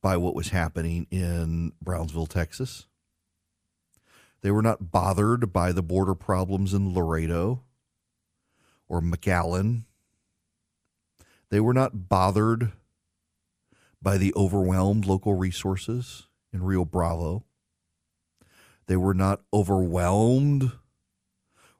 by 0.04 0.18
what 0.18 0.34
was 0.34 0.50
happening 0.50 1.06
in 1.10 1.72
Brownsville, 1.80 2.26
Texas. 2.26 2.84
They 4.42 4.50
were 4.50 4.60
not 4.60 4.90
bothered 4.92 5.50
by 5.50 5.72
the 5.72 5.82
border 5.82 6.14
problems 6.14 6.74
in 6.74 6.92
Laredo 6.92 7.62
or 8.86 9.00
McAllen. 9.00 9.84
They 11.48 11.58
were 11.58 11.72
not 11.72 12.06
bothered 12.10 12.72
by 14.02 14.18
the 14.18 14.34
overwhelmed 14.36 15.06
local 15.06 15.32
resources 15.32 16.28
in 16.52 16.62
Rio 16.62 16.84
Bravo. 16.84 17.46
They 18.86 18.96
were 18.96 19.14
not 19.14 19.40
overwhelmed 19.54 20.70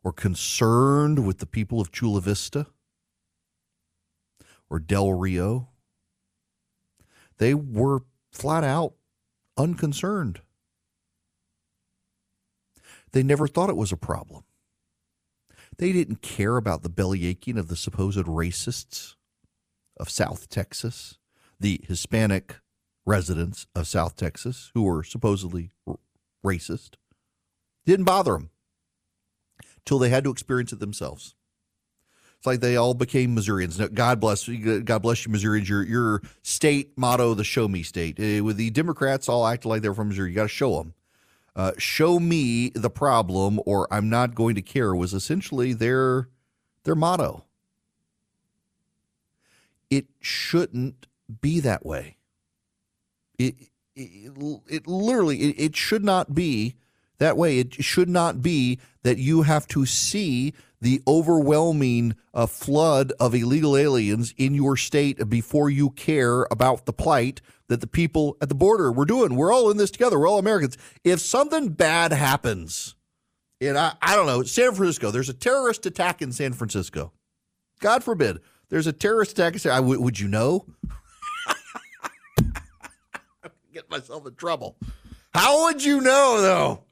or 0.03 0.15
concerned 0.15 1.27
with 1.27 1.41
the 1.41 1.47
people 1.47 1.79
of 1.79 1.93
Chula 1.93 2.23
Vista 2.23 2.69
or 4.71 4.79
Del 4.79 5.13
Rio. 5.13 5.69
They 7.37 7.53
were 7.53 8.05
flat 8.35 8.65
out 8.65 8.95
unconcerned. 9.57 10.41
They 13.13 13.23
never 13.23 13.47
thought 13.47 13.71
it 13.71 13.77
was 13.77 13.93
a 13.93 13.97
problem. 13.97 14.43
They 15.79 15.93
didn't 15.93 16.21
care 16.21 16.57
about 16.57 16.83
the 16.83 16.89
belly 16.89 17.27
aching 17.27 17.59
of 17.59 17.69
the 17.69 17.77
supposed 17.77 18.27
racists 18.27 19.15
of 19.97 20.11
South 20.11 20.49
Texas, 20.49 21.19
the 21.59 21.81
Hispanic 21.87 22.57
residents 23.07 23.67
of 23.75 23.87
South 23.87 24.17
Texas 24.17 24.71
who 24.75 24.83
were 24.83 25.05
supposedly 25.05 25.71
r- 25.87 25.99
racist. 26.45 26.95
Didn't 27.87 28.07
bother 28.07 28.33
them 28.33 28.51
till 29.85 29.99
they 29.99 30.11
had 30.11 30.25
to 30.25 30.31
experience 30.31 30.73
it 30.73 30.81
themselves. 30.81 31.35
It's 32.45 32.47
like 32.47 32.61
they 32.61 32.77
all 32.77 32.93
became 32.93 33.35
Missourians. 33.35 33.79
God 33.95 34.21
bless, 34.21 34.47
God 34.47 35.01
bless 35.01 35.25
you, 35.25 35.33
Missourians. 35.33 35.67
Your 35.67 35.83
your 35.83 36.21
state 36.43 36.93
motto, 36.95 37.33
the 37.33 37.43
"Show 37.43 37.69
Me 37.69 37.83
State." 37.83 38.21
Uh, 38.21 38.45
with 38.45 38.59
the 38.59 38.69
Democrats 38.69 39.31
all 39.31 39.47
acting 39.47 39.71
like 39.71 39.81
they're 39.81 39.95
from 39.95 40.09
Missouri, 40.09 40.29
you 40.29 40.35
got 40.37 40.43
to 40.43 40.49
show 40.49 40.77
them. 40.77 40.93
Uh, 41.57 41.73
show 41.79 42.21
me 42.21 42.69
the 42.75 42.91
problem, 42.91 43.61
or 43.65 43.89
I'm 43.91 44.11
not 44.11 44.35
going 44.35 44.57
to 44.57 44.61
care. 44.61 44.95
Was 44.95 45.15
essentially 45.15 45.73
their 45.73 46.29
their 46.83 46.95
motto. 46.95 47.47
It 49.89 50.09
shouldn't 50.21 51.07
be 51.41 51.61
that 51.61 51.87
way. 51.87 52.19
It 53.39 53.55
it, 53.97 54.33
it 54.69 54.87
literally 54.87 55.41
it, 55.41 55.55
it 55.59 55.77
should 55.77 56.05
not 56.05 56.35
be 56.35 56.75
that 57.17 57.39
way. 57.39 57.59
It 57.59 57.83
should 57.83 58.11
not 58.11 58.43
be 58.43 58.81
that 59.03 59.17
you 59.17 59.43
have 59.43 59.67
to 59.69 59.87
see 59.87 60.53
the 60.85 61.03
overwhelming 61.09 62.15
uh, 62.35 62.45
flood 62.45 63.11
of 63.19 63.35
illegal 63.35 63.75
aliens 63.75 64.35
in 64.37 64.55
your 64.55 64.77
state 64.77 65.31
before 65.31 65.71
you 65.71 65.89
care 65.89 66.47
about 66.51 66.85
the 66.85 66.93
plight 66.93 67.41
that 67.69 67.81
the 67.81 67.87
people 67.87 68.37
at 68.43 68.51
the 68.51 68.55
border 68.55 68.93
we're 68.93 69.07
doing. 69.07 69.35
We're 69.35 69.51
all 69.51 69.71
in 69.71 69.79
this 69.79 69.91
together. 69.91 70.19
We're 70.19 70.29
all 70.29 70.39
Americans. 70.39 70.77
If 71.03 71.21
something 71.21 71.71
bad 71.71 72.13
happens, 72.13 72.97
and 73.63 73.79
I, 73.79 73.95
I 74.03 74.15
don't 74.15 74.27
know, 74.27 74.43
San 74.43 74.75
Francisco, 74.75 75.11
there's 75.11 75.31
a 75.31 75.35
terrorist 75.35 75.87
attack 75.87 76.21
in 76.21 76.33
San 76.33 76.53
Francisco. 76.53 77.13
God 77.81 78.05
forbid, 78.05 78.41
there's 78.69 78.87
a 78.87 78.93
terrorist 78.93 79.39
attack 79.39 79.65
I, 79.65 79.81
Would 79.81 80.21
you 80.21 80.29
know? 80.29 80.67
Get 83.73 83.91
myself 83.91 84.27
in 84.27 84.35
trouble. 84.35 84.77
How 85.33 85.65
would 85.65 85.83
you 85.83 86.03
know, 86.03 86.43
though? 86.43 86.85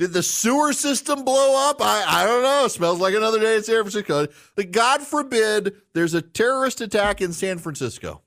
Did 0.00 0.14
the 0.14 0.22
sewer 0.22 0.72
system 0.72 1.26
blow 1.26 1.68
up? 1.68 1.82
I, 1.82 2.22
I 2.22 2.26
don't 2.26 2.42
know. 2.42 2.64
It 2.64 2.70
smells 2.70 3.00
like 3.00 3.12
another 3.12 3.38
day 3.38 3.56
in 3.56 3.62
San 3.62 3.82
Francisco. 3.82 4.28
But 4.54 4.70
God 4.70 5.02
forbid 5.02 5.74
there's 5.92 6.14
a 6.14 6.22
terrorist 6.22 6.80
attack 6.80 7.20
in 7.20 7.34
San 7.34 7.58
Francisco. 7.58 8.22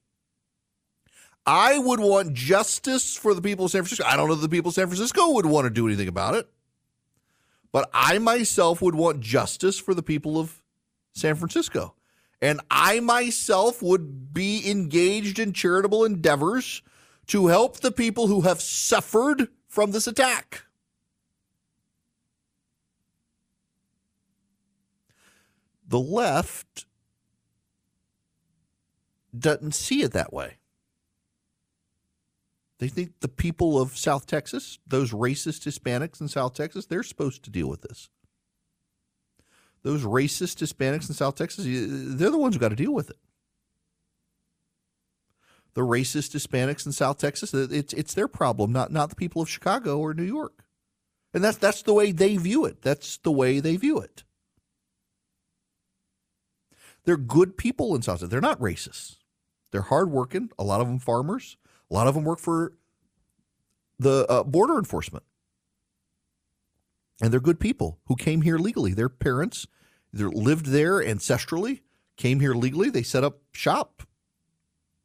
I 1.48 1.80
would 1.80 2.00
want 2.00 2.36
justice 2.36 3.18
for 3.18 3.34
the 3.34 3.42
people 3.42 3.66
of 3.66 3.72
San 3.72 3.82
Francisco. 3.82 4.06
I 4.06 4.16
don't 4.16 4.30
know 4.30 4.36
that 4.36 4.48
the 4.48 4.56
people 4.56 4.70
of 4.70 4.76
San 4.76 4.86
Francisco 4.86 5.32
would 5.32 5.48
want 5.48 5.66
to 5.66 5.72
do 5.72 5.88
anything 5.88 6.08
about 6.08 6.36
it. 6.36 6.48
But 7.72 7.90
I 7.92 8.20
myself 8.20 8.80
would 8.84 8.94
want 8.94 9.22
justice 9.22 9.80
for 9.80 9.96
the 9.96 10.04
people 10.04 10.40
of 10.40 10.62
San 11.16 11.34
Francisco. 11.34 11.96
And 12.40 12.62
I 12.70 13.00
myself 13.00 13.82
would 13.82 14.32
be 14.32 14.70
engaged 14.70 15.40
in 15.40 15.54
charitable 15.54 16.06
endeavors 16.06 16.84
to 17.30 17.48
help 17.48 17.78
the 17.78 17.92
people 17.92 18.28
who 18.28 18.42
have 18.42 18.62
suffered 18.62 19.48
from 19.68 19.90
this 19.90 20.06
attack. 20.06 20.63
The 25.94 26.00
left 26.00 26.88
doesn't 29.38 29.76
see 29.76 30.02
it 30.02 30.14
that 30.14 30.34
way. 30.34 30.58
They 32.80 32.88
think 32.88 33.20
the 33.20 33.28
people 33.28 33.80
of 33.80 33.96
South 33.96 34.26
Texas, 34.26 34.80
those 34.88 35.12
racist 35.12 35.68
Hispanics 35.68 36.20
in 36.20 36.30
South 36.30 36.56
Texas, 36.56 36.88
they're 36.88 37.04
supposed 37.04 37.44
to 37.44 37.52
deal 37.52 37.70
with 37.70 37.82
this. 37.84 38.10
Those 39.84 40.02
racist 40.02 40.66
Hispanics 40.66 41.10
in 41.10 41.14
South 41.14 41.36
Texas, 41.36 41.66
they're 41.66 42.32
the 42.32 42.40
ones 42.40 42.56
who 42.56 42.60
got 42.60 42.70
to 42.70 42.76
deal 42.76 42.92
with 42.92 43.12
it. 43.12 43.20
The 45.76 45.82
racist 45.82 46.32
Hispanics 46.36 46.88
in 46.88 46.92
South 46.92 47.20
Texas, 47.20 47.54
it's 47.54 47.94
it's 47.94 48.16
their 48.16 48.28
problem, 48.28 48.72
not 48.72 48.92
not 48.92 49.12
the 49.12 49.16
people 49.16 49.44
of 49.44 49.48
Chicago 49.48 50.00
or 50.00 50.16
New 50.16 50.24
York. 50.24 50.66
And 51.36 51.44
that's 51.44 51.58
that's 51.58 51.84
the 51.84 51.94
way 51.94 52.12
they 52.12 52.38
view 52.38 52.66
it. 52.66 52.82
That's 52.82 53.18
the 53.18 53.32
way 53.32 53.60
they 53.60 53.76
view 53.76 54.00
it. 54.00 54.24
They're 57.06 57.18
good 57.18 57.58
people 57.58 57.96
in 57.96 58.02
South 58.02 58.16
Texas. 58.16 58.30
They're 58.30 58.42
not 58.42 58.60
racist. 58.60 59.18
They're 59.72 59.82
hardworking. 59.82 60.50
A 60.58 60.64
lot 60.64 60.82
of 60.82 60.88
them 60.88 61.00
farmers. 61.00 61.58
A 61.90 61.94
lot 61.94 62.08
of 62.08 62.16
them 62.16 62.24
work 62.24 62.40
for 62.40 62.74
the 64.00 64.26
uh, 64.30 64.44
border 64.44 64.78
enforcement. 64.78 65.24
And 67.22 67.32
they're 67.32 67.40
good 67.40 67.60
people 67.60 68.00
who 68.06 68.16
came 68.16 68.42
here 68.42 68.58
legally. 68.58 68.94
Their 68.94 69.10
parents 69.10 69.68
either 70.14 70.30
lived 70.30 70.68
there 70.68 70.96
ancestrally, 70.96 71.82
came 72.18 72.40
here 72.40 72.54
legally. 72.54 72.90
They 72.90 73.04
set 73.04 73.24
up 73.24 73.42
shop. 73.52 74.04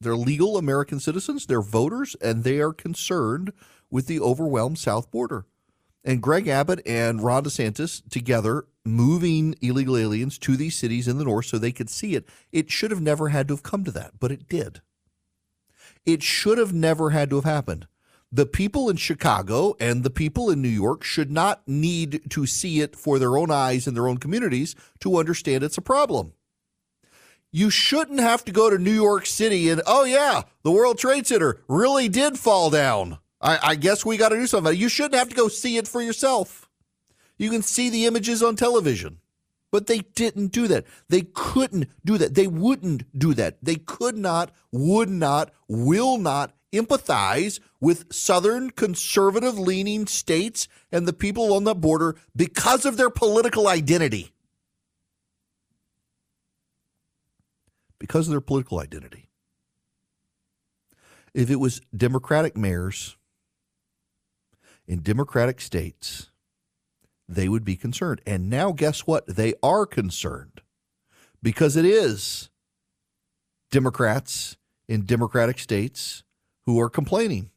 They're 0.00 0.16
legal 0.16 0.56
American 0.56 1.00
citizens. 1.00 1.46
They're 1.46 1.60
voters, 1.60 2.16
and 2.20 2.44
they 2.44 2.60
are 2.60 2.72
concerned 2.72 3.52
with 3.90 4.06
the 4.06 4.20
overwhelmed 4.20 4.78
south 4.78 5.10
border. 5.10 5.46
And 6.04 6.22
Greg 6.22 6.48
Abbott 6.48 6.80
and 6.86 7.22
Ron 7.22 7.44
DeSantis 7.44 8.08
together 8.08 8.66
moving 8.84 9.54
illegal 9.60 9.96
aliens 9.96 10.38
to 10.38 10.56
these 10.56 10.76
cities 10.76 11.08
in 11.08 11.18
the 11.18 11.24
north 11.24 11.46
so 11.46 11.58
they 11.58 11.72
could 11.72 11.90
see 11.90 12.14
it. 12.14 12.26
It 12.52 12.70
should 12.70 12.90
have 12.90 13.00
never 13.00 13.28
had 13.28 13.48
to 13.48 13.54
have 13.54 13.62
come 13.62 13.84
to 13.84 13.90
that, 13.92 14.12
but 14.18 14.32
it 14.32 14.48
did. 14.48 14.80
It 16.06 16.22
should 16.22 16.58
have 16.58 16.72
never 16.72 17.10
had 17.10 17.30
to 17.30 17.36
have 17.36 17.44
happened. 17.44 17.86
The 18.30 18.46
people 18.46 18.90
in 18.90 18.96
Chicago 18.96 19.74
and 19.80 20.04
the 20.04 20.10
people 20.10 20.50
in 20.50 20.60
New 20.60 20.68
York 20.68 21.02
should 21.02 21.30
not 21.30 21.66
need 21.66 22.30
to 22.30 22.46
see 22.46 22.80
it 22.80 22.94
for 22.94 23.18
their 23.18 23.38
own 23.38 23.50
eyes 23.50 23.86
in 23.86 23.94
their 23.94 24.06
own 24.06 24.18
communities 24.18 24.74
to 25.00 25.16
understand 25.16 25.64
it's 25.64 25.78
a 25.78 25.82
problem. 25.82 26.34
You 27.50 27.70
shouldn't 27.70 28.20
have 28.20 28.44
to 28.44 28.52
go 28.52 28.68
to 28.68 28.76
New 28.76 28.92
York 28.92 29.24
City 29.24 29.70
and, 29.70 29.80
oh, 29.86 30.04
yeah, 30.04 30.42
the 30.62 30.70
World 30.70 30.98
Trade 30.98 31.26
Center 31.26 31.60
really 31.68 32.08
did 32.08 32.38
fall 32.38 32.68
down. 32.68 33.18
I, 33.40 33.58
I 33.62 33.74
guess 33.76 34.04
we 34.04 34.16
got 34.16 34.30
to 34.30 34.36
do 34.36 34.46
something. 34.46 34.76
You 34.76 34.88
shouldn't 34.88 35.14
have 35.14 35.28
to 35.28 35.34
go 35.34 35.48
see 35.48 35.76
it 35.76 35.86
for 35.86 36.02
yourself. 36.02 36.68
You 37.36 37.50
can 37.50 37.62
see 37.62 37.88
the 37.88 38.06
images 38.06 38.42
on 38.42 38.56
television. 38.56 39.18
But 39.70 39.86
they 39.86 39.98
didn't 39.98 40.48
do 40.48 40.66
that. 40.68 40.86
They 41.08 41.22
couldn't 41.22 41.88
do 42.02 42.16
that. 42.16 42.34
They 42.34 42.46
wouldn't 42.46 43.02
do 43.16 43.34
that. 43.34 43.58
They 43.62 43.76
could 43.76 44.16
not, 44.16 44.50
would 44.72 45.10
not, 45.10 45.52
will 45.68 46.16
not 46.16 46.54
empathize 46.72 47.60
with 47.78 48.12
Southern 48.12 48.70
conservative 48.70 49.58
leaning 49.58 50.06
states 50.06 50.68
and 50.90 51.06
the 51.06 51.12
people 51.12 51.52
on 51.52 51.64
the 51.64 51.74
border 51.74 52.16
because 52.34 52.86
of 52.86 52.96
their 52.96 53.10
political 53.10 53.68
identity. 53.68 54.32
Because 57.98 58.26
of 58.26 58.30
their 58.30 58.40
political 58.40 58.80
identity. 58.80 59.28
If 61.34 61.50
it 61.50 61.56
was 61.56 61.82
Democratic 61.94 62.56
mayors 62.56 63.17
in 64.88 65.02
Democratic 65.02 65.60
states, 65.60 66.30
they 67.28 67.48
would 67.48 67.64
be 67.64 67.76
concerned. 67.76 68.22
And 68.26 68.48
now, 68.48 68.72
guess 68.72 69.06
what? 69.06 69.26
They 69.26 69.52
are 69.62 69.84
concerned 69.84 70.62
because 71.42 71.76
it 71.76 71.84
is 71.84 72.48
Democrats 73.70 74.56
in 74.88 75.04
Democratic 75.04 75.58
states 75.58 76.24
who 76.64 76.80
are 76.80 76.88
complaining. 76.88 77.50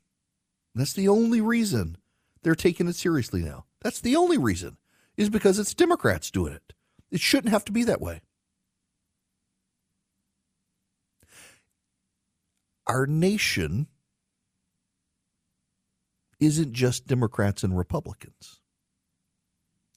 That's 0.76 0.94
the 0.94 1.08
only 1.08 1.40
reason 1.40 1.98
they're 2.44 2.54
taking 2.54 2.88
it 2.88 2.96
seriously 2.96 3.42
now. 3.42 3.66
That's 3.82 4.02
the 4.02 4.18
only 4.18 4.38
reason, 4.38 4.78
is 5.16 5.30
because 5.30 5.58
it's 5.58 5.74
Democrats 5.74 6.30
doing 6.32 6.54
it. 6.54 6.74
It 7.10 7.22
shouldn't 7.22 7.54
have 7.54 7.66
to 7.66 7.72
be 7.72 7.86
that 7.86 8.02
way. 8.02 8.22
Our 12.88 13.06
nation 13.06 13.88
isn't 16.42 16.74
just 16.74 17.08
Democrats 17.08 17.64
and 17.64 17.78
Republicans. 17.78 18.60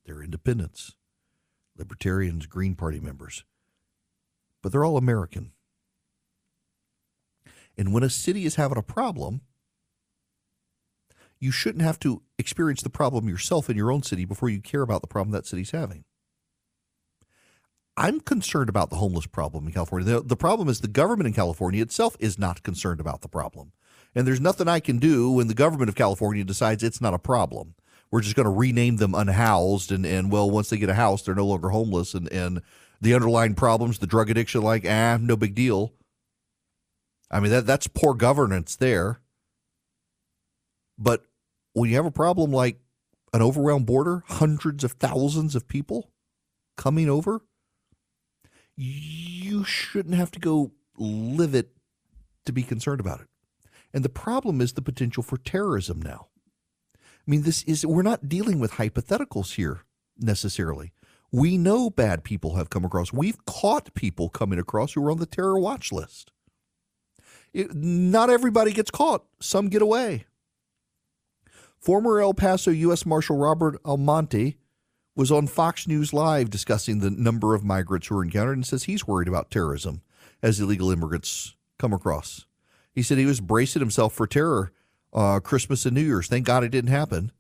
They're 0.04 0.22
independents, 0.22 0.92
libertarians, 1.76 2.46
Green 2.46 2.76
Party 2.76 3.00
members, 3.00 3.44
but 4.62 4.70
they're 4.70 4.84
all 4.84 4.98
American. 4.98 5.52
And 7.76 7.92
when 7.92 8.04
a 8.04 8.10
city 8.10 8.44
is 8.44 8.54
having 8.54 8.78
a 8.78 8.82
problem, 8.82 9.40
you 11.40 11.50
shouldn't 11.50 11.82
have 11.82 11.98
to 12.00 12.22
experience 12.38 12.82
the 12.82 12.90
problem 12.90 13.28
yourself 13.28 13.68
in 13.68 13.76
your 13.76 13.90
own 13.90 14.02
city 14.02 14.24
before 14.24 14.50
you 14.50 14.60
care 14.60 14.82
about 14.82 15.00
the 15.00 15.08
problem 15.08 15.32
that 15.32 15.46
city's 15.46 15.72
having. 15.72 16.04
I'm 17.96 18.20
concerned 18.20 18.68
about 18.68 18.90
the 18.90 18.96
homeless 18.96 19.26
problem 19.26 19.66
in 19.66 19.72
California. 19.72 20.14
The, 20.14 20.20
the 20.20 20.36
problem 20.36 20.68
is 20.68 20.80
the 20.80 20.88
government 20.88 21.26
in 21.26 21.32
California 21.32 21.82
itself 21.82 22.16
is 22.20 22.38
not 22.38 22.62
concerned 22.62 23.00
about 23.00 23.22
the 23.22 23.28
problem. 23.28 23.72
And 24.14 24.26
there's 24.26 24.40
nothing 24.40 24.68
I 24.68 24.80
can 24.80 24.98
do 24.98 25.30
when 25.30 25.48
the 25.48 25.54
government 25.54 25.88
of 25.88 25.96
California 25.96 26.44
decides 26.44 26.82
it's 26.82 27.00
not 27.00 27.14
a 27.14 27.18
problem. 27.18 27.74
We're 28.10 28.20
just 28.20 28.36
going 28.36 28.44
to 28.44 28.50
rename 28.50 28.98
them 28.98 29.14
unhoused. 29.14 29.90
And, 29.90 30.06
and 30.06 30.30
well, 30.30 30.48
once 30.48 30.70
they 30.70 30.76
get 30.76 30.88
a 30.88 30.94
house, 30.94 31.22
they're 31.22 31.34
no 31.34 31.46
longer 31.46 31.70
homeless. 31.70 32.14
And, 32.14 32.32
and 32.32 32.62
the 33.00 33.14
underlying 33.14 33.54
problems, 33.54 33.98
the 33.98 34.06
drug 34.06 34.30
addiction, 34.30 34.62
like, 34.62 34.86
ah, 34.88 35.18
no 35.20 35.36
big 35.36 35.54
deal. 35.54 35.92
I 37.30 37.40
mean, 37.40 37.50
that 37.50 37.66
that's 37.66 37.88
poor 37.88 38.14
governance 38.14 38.76
there. 38.76 39.20
But 40.96 41.24
when 41.72 41.90
you 41.90 41.96
have 41.96 42.06
a 42.06 42.12
problem 42.12 42.52
like 42.52 42.78
an 43.32 43.42
overwhelmed 43.42 43.86
border, 43.86 44.22
hundreds 44.28 44.84
of 44.84 44.92
thousands 44.92 45.56
of 45.56 45.66
people 45.66 46.12
coming 46.76 47.08
over, 47.08 47.40
you 48.76 49.64
shouldn't 49.64 50.14
have 50.14 50.30
to 50.32 50.38
go 50.38 50.70
live 50.96 51.54
it 51.54 51.70
to 52.46 52.52
be 52.52 52.62
concerned 52.62 53.00
about 53.00 53.20
it. 53.20 53.26
And 53.94 54.04
the 54.04 54.10
problem 54.10 54.60
is 54.60 54.72
the 54.72 54.82
potential 54.82 55.22
for 55.22 55.38
terrorism 55.38 56.02
now. 56.02 56.26
I 56.96 57.30
mean, 57.30 57.42
this 57.42 57.62
is, 57.62 57.86
we're 57.86 58.02
not 58.02 58.28
dealing 58.28 58.58
with 58.58 58.72
hypotheticals 58.72 59.54
here 59.54 59.84
necessarily. 60.18 60.92
We 61.30 61.56
know 61.56 61.90
bad 61.90 62.24
people 62.24 62.56
have 62.56 62.70
come 62.70 62.84
across. 62.84 63.12
We've 63.12 63.44
caught 63.46 63.94
people 63.94 64.28
coming 64.28 64.58
across 64.58 64.92
who 64.92 65.06
are 65.06 65.10
on 65.12 65.18
the 65.18 65.26
terror 65.26 65.58
watch 65.58 65.92
list. 65.92 66.32
It, 67.52 67.72
not 67.72 68.30
everybody 68.30 68.72
gets 68.72 68.90
caught, 68.90 69.24
some 69.40 69.68
get 69.68 69.80
away. 69.80 70.26
Former 71.80 72.20
El 72.20 72.34
Paso 72.34 72.72
U.S. 72.72 73.06
Marshal 73.06 73.36
Robert 73.36 73.80
Almonte 73.84 74.56
was 75.14 75.30
on 75.30 75.46
Fox 75.46 75.86
News 75.86 76.12
Live 76.12 76.50
discussing 76.50 76.98
the 76.98 77.10
number 77.10 77.54
of 77.54 77.62
migrants 77.62 78.08
who 78.08 78.18
are 78.18 78.24
encountered 78.24 78.56
and 78.56 78.66
says 78.66 78.84
he's 78.84 79.06
worried 79.06 79.28
about 79.28 79.50
terrorism 79.52 80.02
as 80.42 80.58
illegal 80.58 80.90
immigrants 80.90 81.54
come 81.78 81.92
across. 81.92 82.46
He 82.94 83.02
said 83.02 83.18
he 83.18 83.26
was 83.26 83.40
bracing 83.40 83.80
himself 83.80 84.14
for 84.14 84.26
terror 84.26 84.72
uh, 85.12 85.40
Christmas 85.40 85.86
and 85.86 85.94
New 85.94 86.02
Year's. 86.02 86.28
Thank 86.28 86.46
God 86.46 86.64
it 86.64 86.70
didn't 86.70 86.90
happen. 86.90 87.32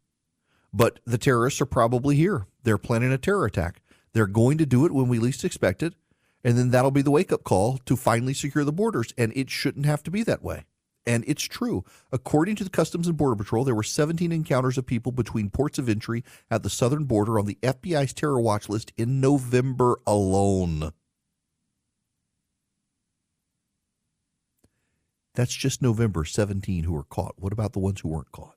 But 0.72 1.00
the 1.04 1.18
terrorists 1.18 1.60
are 1.60 1.66
probably 1.66 2.16
here. 2.16 2.46
They're 2.62 2.78
planning 2.78 3.12
a 3.12 3.18
terror 3.18 3.44
attack. 3.44 3.80
They're 4.12 4.26
going 4.26 4.58
to 4.58 4.66
do 4.66 4.86
it 4.86 4.92
when 4.92 5.08
we 5.08 5.18
least 5.18 5.44
expect 5.44 5.82
it. 5.82 5.94
And 6.42 6.58
then 6.58 6.70
that'll 6.70 6.90
be 6.90 7.02
the 7.02 7.10
wake 7.10 7.32
up 7.32 7.44
call 7.44 7.78
to 7.86 7.96
finally 7.96 8.34
secure 8.34 8.64
the 8.64 8.72
borders. 8.72 9.12
And 9.16 9.32
it 9.36 9.50
shouldn't 9.50 9.86
have 9.86 10.02
to 10.04 10.10
be 10.10 10.22
that 10.24 10.42
way. 10.42 10.64
And 11.06 11.24
it's 11.26 11.42
true. 11.42 11.84
According 12.12 12.56
to 12.56 12.64
the 12.64 12.70
Customs 12.70 13.06
and 13.06 13.16
Border 13.16 13.36
Patrol, 13.36 13.64
there 13.64 13.74
were 13.74 13.82
17 13.82 14.32
encounters 14.32 14.78
of 14.78 14.86
people 14.86 15.12
between 15.12 15.50
ports 15.50 15.78
of 15.78 15.88
entry 15.88 16.24
at 16.50 16.62
the 16.62 16.70
southern 16.70 17.04
border 17.04 17.38
on 17.38 17.46
the 17.46 17.58
FBI's 17.62 18.14
terror 18.14 18.40
watch 18.40 18.68
list 18.68 18.92
in 18.96 19.20
November 19.20 19.98
alone. 20.06 20.92
That's 25.34 25.54
just 25.54 25.82
November 25.82 26.24
17 26.24 26.84
who 26.84 26.92
were 26.92 27.04
caught. 27.04 27.34
What 27.36 27.52
about 27.52 27.72
the 27.72 27.80
ones 27.80 28.00
who 28.00 28.08
weren't 28.08 28.32
caught? 28.32 28.56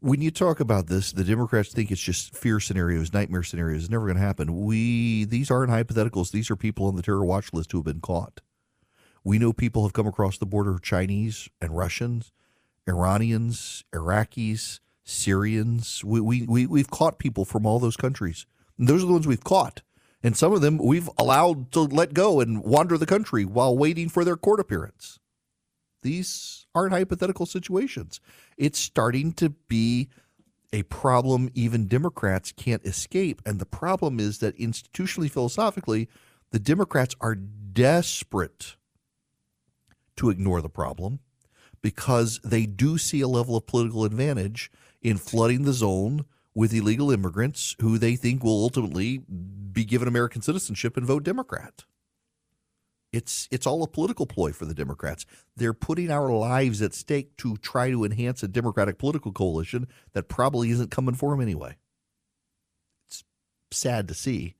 When 0.00 0.20
you 0.20 0.30
talk 0.30 0.60
about 0.60 0.88
this, 0.88 1.12
the 1.12 1.24
Democrats 1.24 1.72
think 1.72 1.90
it's 1.90 2.00
just 2.00 2.36
fear 2.36 2.60
scenarios, 2.60 3.12
nightmare 3.12 3.42
scenarios. 3.42 3.84
It's 3.84 3.90
never 3.90 4.06
going 4.06 4.16
to 4.16 4.22
happen. 4.22 4.64
We 4.64 5.24
these 5.24 5.50
aren't 5.50 5.72
hypotheticals. 5.72 6.30
These 6.30 6.50
are 6.50 6.56
people 6.56 6.86
on 6.86 6.96
the 6.96 7.02
terror 7.02 7.24
watch 7.24 7.52
list 7.52 7.72
who 7.72 7.78
have 7.78 7.86
been 7.86 8.00
caught. 8.00 8.40
We 9.24 9.38
know 9.38 9.52
people 9.52 9.82
have 9.84 9.92
come 9.92 10.06
across 10.06 10.38
the 10.38 10.46
border 10.46 10.78
Chinese 10.80 11.48
and 11.60 11.76
Russians, 11.76 12.30
Iranians, 12.86 13.84
Iraqis, 13.92 14.80
Syrians. 15.02 16.04
We, 16.04 16.20
we, 16.20 16.42
we, 16.46 16.66
we've 16.66 16.90
caught 16.90 17.18
people 17.18 17.44
from 17.44 17.66
all 17.66 17.80
those 17.80 17.96
countries. 17.96 18.46
And 18.78 18.86
those 18.86 19.02
are 19.02 19.06
the 19.06 19.12
ones 19.12 19.26
we've 19.26 19.42
caught. 19.42 19.82
And 20.22 20.36
some 20.36 20.52
of 20.52 20.60
them 20.60 20.78
we've 20.78 21.10
allowed 21.18 21.72
to 21.72 21.80
let 21.80 22.14
go 22.14 22.40
and 22.40 22.62
wander 22.62 22.98
the 22.98 23.06
country 23.06 23.44
while 23.44 23.76
waiting 23.76 24.08
for 24.08 24.24
their 24.24 24.36
court 24.36 24.60
appearance. 24.60 25.18
These 26.02 26.66
aren't 26.74 26.92
hypothetical 26.92 27.46
situations. 27.46 28.20
It's 28.56 28.78
starting 28.78 29.32
to 29.34 29.50
be 29.50 30.08
a 30.72 30.82
problem 30.84 31.50
even 31.54 31.86
Democrats 31.86 32.52
can't 32.52 32.84
escape. 32.84 33.40
And 33.46 33.58
the 33.58 33.66
problem 33.66 34.20
is 34.20 34.38
that 34.38 34.58
institutionally, 34.58 35.30
philosophically, 35.30 36.08
the 36.50 36.58
Democrats 36.58 37.14
are 37.20 37.34
desperate 37.34 38.76
to 40.16 40.30
ignore 40.30 40.62
the 40.62 40.68
problem 40.68 41.20
because 41.82 42.40
they 42.42 42.66
do 42.66 42.98
see 42.98 43.20
a 43.20 43.28
level 43.28 43.56
of 43.56 43.66
political 43.66 44.04
advantage 44.04 44.70
in 45.02 45.16
flooding 45.16 45.64
the 45.64 45.72
zone 45.72 46.24
with 46.54 46.72
illegal 46.72 47.10
immigrants 47.10 47.76
who 47.80 47.98
they 47.98 48.16
think 48.16 48.42
will 48.42 48.62
ultimately 48.62 49.22
be 49.76 49.84
given 49.84 50.08
American 50.08 50.42
citizenship 50.42 50.96
and 50.96 51.06
vote 51.06 51.22
Democrat. 51.22 51.84
It's 53.12 53.46
it's 53.52 53.66
all 53.66 53.84
a 53.84 53.88
political 53.88 54.26
ploy 54.26 54.50
for 54.52 54.64
the 54.64 54.74
Democrats. 54.74 55.24
They're 55.56 55.72
putting 55.72 56.10
our 56.10 56.30
lives 56.30 56.82
at 56.82 56.92
stake 56.92 57.36
to 57.36 57.56
try 57.58 57.90
to 57.90 58.04
enhance 58.04 58.42
a 58.42 58.48
Democratic 58.48 58.98
political 58.98 59.30
coalition 59.30 59.86
that 60.14 60.28
probably 60.28 60.70
isn't 60.70 60.90
coming 60.90 61.14
for 61.14 61.30
them 61.30 61.40
anyway. 61.40 61.76
It's 63.06 63.22
sad 63.70 64.08
to 64.08 64.14
see, 64.14 64.56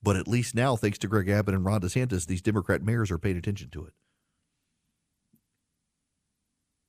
but 0.00 0.16
at 0.16 0.28
least 0.28 0.54
now, 0.54 0.76
thanks 0.76 0.98
to 0.98 1.08
Greg 1.08 1.28
Abbott 1.28 1.56
and 1.56 1.64
Ron 1.64 1.80
DeSantis, 1.80 2.26
these 2.26 2.40
Democrat 2.40 2.82
mayors 2.82 3.10
are 3.10 3.18
paying 3.18 3.36
attention 3.36 3.70
to 3.70 3.84
it 3.84 3.94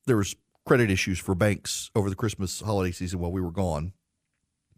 there 0.06 0.16
was 0.16 0.36
credit 0.66 0.90
issues 0.90 1.18
for 1.18 1.34
banks 1.34 1.90
over 1.94 2.08
the 2.08 2.16
Christmas 2.16 2.60
holiday 2.60 2.92
season 2.92 3.18
while 3.18 3.32
we 3.32 3.40
were 3.40 3.50
gone. 3.50 3.92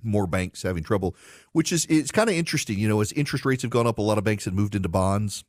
More 0.03 0.27
banks 0.27 0.63
having 0.63 0.83
trouble, 0.83 1.17
which 1.53 1.73
is 1.73 1.87
it's 1.89 2.11
kind 2.11 2.29
of 2.29 2.37
interesting. 2.37 2.79
You 2.79 2.89
know, 2.89 3.01
as 3.01 3.13
interest 3.13 3.45
rates 3.45 3.63
have 3.63 3.71
gone 3.71 3.87
up, 3.87 3.99
a 3.99 4.03
lot 4.03 4.19
of 4.19 4.25
banks 4.25 4.45
had 4.45 4.55
moved 4.55 4.75
into 4.75 4.89
bonds 4.89 5.45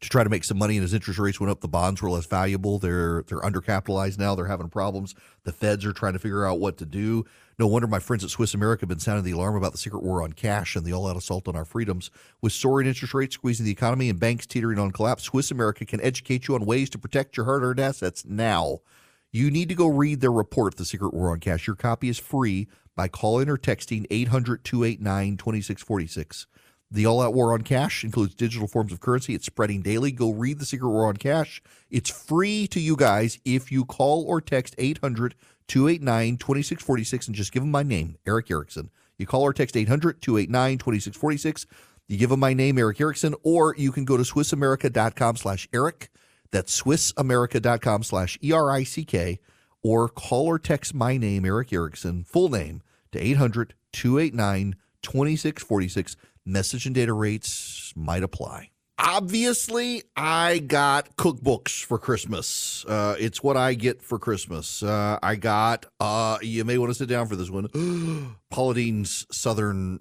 to 0.00 0.08
try 0.08 0.22
to 0.22 0.30
make 0.30 0.44
some 0.44 0.58
money. 0.58 0.76
And 0.76 0.84
as 0.84 0.94
interest 0.94 1.18
rates 1.18 1.40
went 1.40 1.50
up, 1.50 1.60
the 1.60 1.68
bonds 1.68 2.00
were 2.00 2.10
less 2.10 2.26
valuable. 2.26 2.78
They're 2.78 3.24
they're 3.26 3.40
undercapitalized 3.40 4.18
now. 4.18 4.34
They're 4.34 4.46
having 4.46 4.68
problems. 4.68 5.14
The 5.44 5.52
feds 5.52 5.84
are 5.84 5.92
trying 5.92 6.12
to 6.12 6.18
figure 6.18 6.46
out 6.46 6.60
what 6.60 6.76
to 6.78 6.86
do. 6.86 7.24
No 7.58 7.66
wonder 7.66 7.88
my 7.88 7.98
friends 7.98 8.22
at 8.22 8.30
Swiss 8.30 8.54
America 8.54 8.82
have 8.82 8.88
been 8.88 9.00
sounding 9.00 9.24
the 9.24 9.32
alarm 9.32 9.56
about 9.56 9.72
the 9.72 9.78
secret 9.78 10.04
war 10.04 10.22
on 10.22 10.32
cash 10.32 10.76
and 10.76 10.86
the 10.86 10.92
all-out 10.92 11.16
assault 11.16 11.48
on 11.48 11.56
our 11.56 11.64
freedoms. 11.64 12.08
With 12.40 12.52
soaring 12.52 12.86
interest 12.86 13.14
rates 13.14 13.34
squeezing 13.34 13.66
the 13.66 13.72
economy 13.72 14.08
and 14.08 14.20
banks 14.20 14.46
teetering 14.46 14.78
on 14.78 14.92
collapse, 14.92 15.24
Swiss 15.24 15.50
America 15.50 15.84
can 15.84 16.00
educate 16.00 16.46
you 16.46 16.54
on 16.54 16.64
ways 16.64 16.88
to 16.90 16.98
protect 16.98 17.36
your 17.36 17.46
hard-earned 17.46 17.80
assets 17.80 18.24
now. 18.24 18.78
You 19.30 19.50
need 19.50 19.68
to 19.68 19.74
go 19.74 19.86
read 19.86 20.20
their 20.20 20.32
report, 20.32 20.76
The 20.76 20.86
Secret 20.86 21.12
War 21.12 21.30
on 21.30 21.40
Cash. 21.40 21.66
Your 21.66 21.76
copy 21.76 22.08
is 22.08 22.18
free 22.18 22.66
by 22.96 23.08
calling 23.08 23.48
or 23.50 23.58
texting 23.58 24.06
800 24.10 24.64
289 24.64 25.36
2646. 25.36 26.46
The 26.90 27.04
all 27.04 27.20
out 27.20 27.34
war 27.34 27.52
on 27.52 27.60
cash 27.60 28.02
includes 28.02 28.34
digital 28.34 28.66
forms 28.66 28.90
of 28.90 29.00
currency. 29.00 29.34
It's 29.34 29.44
spreading 29.44 29.82
daily. 29.82 30.10
Go 30.10 30.32
read 30.32 30.58
The 30.58 30.64
Secret 30.64 30.88
War 30.88 31.06
on 31.06 31.18
Cash. 31.18 31.62
It's 31.90 32.08
free 32.08 32.66
to 32.68 32.80
you 32.80 32.96
guys 32.96 33.38
if 33.44 33.70
you 33.70 33.84
call 33.84 34.24
or 34.24 34.40
text 34.40 34.74
800 34.78 35.34
289 35.66 36.38
2646 36.38 37.26
and 37.26 37.36
just 37.36 37.52
give 37.52 37.62
them 37.62 37.70
my 37.70 37.82
name, 37.82 38.16
Erick 38.26 38.50
Erickson. 38.50 38.88
You 39.18 39.26
call 39.26 39.42
or 39.42 39.52
text 39.52 39.76
800 39.76 40.22
289 40.22 40.78
2646. 40.78 41.66
You 42.08 42.16
give 42.16 42.30
them 42.30 42.40
my 42.40 42.54
name, 42.54 42.78
Erick 42.78 43.02
Erickson, 43.02 43.34
or 43.42 43.74
you 43.76 43.92
can 43.92 44.06
go 44.06 44.16
to 44.16 44.22
SwissAmerica.com 44.22 45.36
slash 45.36 45.68
Erick. 45.74 46.08
That's 46.50 46.80
SwissAmerica.com 46.82 48.02
slash 48.02 48.38
E 48.42 48.52
R 48.52 48.70
I 48.70 48.84
C 48.84 49.04
K, 49.04 49.38
or 49.82 50.08
call 50.08 50.46
or 50.46 50.58
text 50.58 50.94
my 50.94 51.16
name, 51.16 51.44
Erick 51.44 51.72
Erickson, 51.72 52.24
full 52.24 52.48
name, 52.48 52.82
to 53.12 53.18
800 53.18 53.74
289 53.92 54.76
2646. 55.02 56.16
Message 56.44 56.86
and 56.86 56.94
data 56.94 57.12
rates 57.12 57.92
might 57.94 58.22
apply. 58.22 58.70
Obviously, 59.00 60.02
I 60.16 60.58
got 60.58 61.16
cookbooks 61.16 61.84
for 61.84 61.98
Christmas. 61.98 62.84
Uh, 62.84 63.14
it's 63.18 63.42
what 63.42 63.56
I 63.56 63.74
get 63.74 64.02
for 64.02 64.18
Christmas. 64.18 64.82
Uh, 64.82 65.18
I 65.22 65.36
got, 65.36 65.86
uh, 66.00 66.38
you 66.42 66.64
may 66.64 66.78
want 66.78 66.90
to 66.90 66.94
sit 66.94 67.08
down 67.08 67.28
for 67.28 67.36
this 67.36 67.48
one, 67.48 68.36
Paula 68.50 68.74
Deen's 68.74 69.24
Southern 69.30 70.00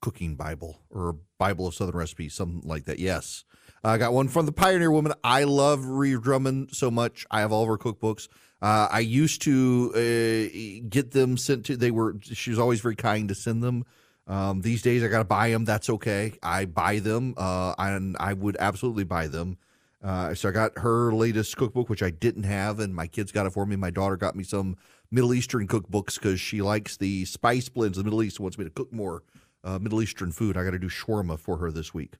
Cooking 0.00 0.36
Bible 0.36 0.80
or 0.88 1.16
Bible 1.38 1.66
of 1.66 1.74
Southern 1.74 1.96
Recipes, 1.96 2.32
something 2.32 2.62
like 2.66 2.84
that. 2.86 2.98
Yes. 2.98 3.44
I 3.82 3.96
got 3.96 4.12
one 4.12 4.28
from 4.28 4.46
the 4.46 4.52
Pioneer 4.52 4.90
Woman. 4.90 5.14
I 5.24 5.44
love 5.44 5.86
Ree 5.86 6.16
Drummond 6.16 6.70
so 6.72 6.90
much. 6.90 7.26
I 7.30 7.40
have 7.40 7.50
all 7.50 7.62
of 7.62 7.68
her 7.68 7.78
cookbooks. 7.78 8.28
Uh, 8.60 8.88
I 8.90 9.00
used 9.00 9.40
to 9.42 9.90
uh, 9.94 10.86
get 10.88 11.12
them 11.12 11.38
sent 11.38 11.64
to. 11.66 11.76
They 11.76 11.90
were. 11.90 12.16
She 12.20 12.50
was 12.50 12.58
always 12.58 12.80
very 12.80 12.96
kind 12.96 13.28
to 13.30 13.34
send 13.34 13.62
them. 13.62 13.84
Um, 14.26 14.60
these 14.60 14.82
days, 14.82 15.02
I 15.02 15.08
got 15.08 15.18
to 15.18 15.24
buy 15.24 15.50
them. 15.50 15.64
That's 15.64 15.88
okay. 15.88 16.34
I 16.42 16.66
buy 16.66 16.98
them, 16.98 17.34
uh, 17.38 17.74
and 17.78 18.16
I 18.20 18.34
would 18.34 18.56
absolutely 18.60 19.04
buy 19.04 19.28
them. 19.28 19.56
Uh, 20.02 20.34
so 20.34 20.50
I 20.50 20.52
got 20.52 20.78
her 20.78 21.12
latest 21.12 21.56
cookbook, 21.56 21.88
which 21.88 22.02
I 22.02 22.10
didn't 22.10 22.44
have, 22.44 22.80
and 22.80 22.94
my 22.94 23.06
kids 23.06 23.32
got 23.32 23.46
it 23.46 23.52
for 23.52 23.64
me. 23.64 23.76
My 23.76 23.90
daughter 23.90 24.16
got 24.16 24.36
me 24.36 24.44
some 24.44 24.76
Middle 25.10 25.32
Eastern 25.32 25.66
cookbooks 25.66 26.14
because 26.14 26.38
she 26.38 26.60
likes 26.60 26.96
the 26.98 27.24
spice 27.24 27.68
blends 27.68 27.96
of 27.96 28.04
the 28.04 28.10
Middle 28.10 28.22
East 28.22 28.40
wants 28.40 28.58
me 28.58 28.64
to 28.64 28.70
cook 28.70 28.92
more 28.92 29.22
uh, 29.64 29.78
Middle 29.78 30.02
Eastern 30.02 30.32
food. 30.32 30.56
I 30.56 30.64
got 30.64 30.70
to 30.70 30.78
do 30.78 30.88
shawarma 30.88 31.38
for 31.38 31.56
her 31.56 31.70
this 31.70 31.94
week. 31.94 32.14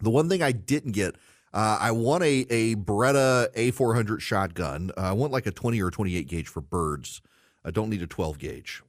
The 0.00 0.10
one 0.10 0.28
thing 0.28 0.42
I 0.42 0.52
didn't 0.52 0.92
get, 0.92 1.16
Uh, 1.52 1.78
I 1.80 1.90
want 1.90 2.22
a 2.22 2.46
a 2.48 2.76
Beretta 2.76 3.48
A400 3.54 4.20
shotgun. 4.20 4.92
Uh, 4.96 5.00
I 5.00 5.12
want 5.12 5.32
like 5.32 5.46
a 5.46 5.50
20 5.50 5.82
or 5.82 5.90
28 5.90 6.28
gauge 6.28 6.48
for 6.48 6.60
birds. 6.60 7.22
I 7.64 7.72
don't 7.72 7.90
need 7.90 8.02
a 8.02 8.06
12 8.06 8.38
gauge. 8.38 8.82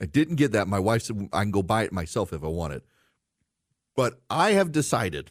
I 0.00 0.04
didn't 0.06 0.36
get 0.36 0.52
that. 0.52 0.68
My 0.68 0.78
wife 0.78 1.02
said 1.02 1.28
I 1.32 1.42
can 1.42 1.50
go 1.50 1.62
buy 1.62 1.84
it 1.84 1.92
myself 1.92 2.32
if 2.34 2.44
I 2.44 2.48
want 2.48 2.74
it. 2.74 2.84
But 3.96 4.20
I 4.28 4.52
have 4.52 4.72
decided 4.72 5.30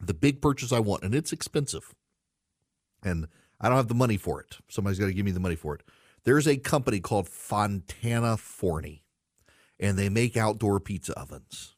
the 0.00 0.14
big 0.14 0.40
purchase 0.42 0.72
I 0.72 0.80
want, 0.80 1.04
and 1.04 1.14
it's 1.14 1.32
expensive, 1.32 1.94
and 3.04 3.28
I 3.60 3.68
don't 3.68 3.76
have 3.76 3.88
the 3.88 3.94
money 3.94 4.16
for 4.16 4.40
it. 4.40 4.58
Somebody's 4.68 4.98
got 4.98 5.06
to 5.06 5.12
give 5.12 5.26
me 5.26 5.32
the 5.32 5.40
money 5.40 5.56
for 5.56 5.74
it. 5.74 5.82
There's 6.24 6.48
a 6.48 6.56
company 6.56 7.00
called 7.00 7.28
Fontana 7.28 8.36
Forni, 8.36 9.02
and 9.78 9.98
they 9.98 10.08
make 10.08 10.36
outdoor 10.36 10.80
pizza 10.80 11.12
ovens. 11.18 11.76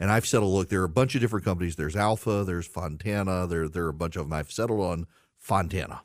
And 0.00 0.10
I've 0.10 0.26
settled. 0.26 0.52
Look, 0.52 0.68
there 0.68 0.80
are 0.80 0.84
a 0.84 0.88
bunch 0.88 1.14
of 1.14 1.20
different 1.20 1.44
companies. 1.44 1.76
There's 1.76 1.96
Alfa. 1.96 2.44
There's 2.44 2.66
Fontana. 2.66 3.46
There 3.46 3.68
there 3.68 3.84
are 3.84 3.90
a 3.90 3.94
bunch 3.94 4.16
of 4.16 4.24
them. 4.24 4.32
I've 4.32 4.50
settled 4.50 4.80
on 4.80 5.06
Fontana 5.38 6.02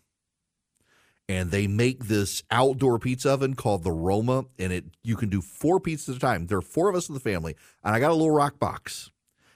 and 1.29 1.51
they 1.51 1.67
make 1.67 2.05
this 2.05 2.41
outdoor 2.49 2.97
pizza 2.97 3.29
oven 3.31 3.53
called 3.53 3.83
the 3.83 3.91
Roma, 3.91 4.45
and 4.57 4.73
it 4.73 4.85
you 5.03 5.15
can 5.15 5.29
do 5.29 5.41
four 5.41 5.79
pizzas 5.79 6.09
at 6.09 6.15
a 6.15 6.19
time. 6.19 6.47
There 6.47 6.57
are 6.57 6.61
four 6.61 6.89
of 6.89 6.95
us 6.95 7.07
in 7.07 7.13
the 7.13 7.19
family, 7.19 7.55
and 7.83 7.95
I 7.95 7.99
got 7.99 8.09
a 8.09 8.15
little 8.15 8.35
Roccbox, 8.35 9.11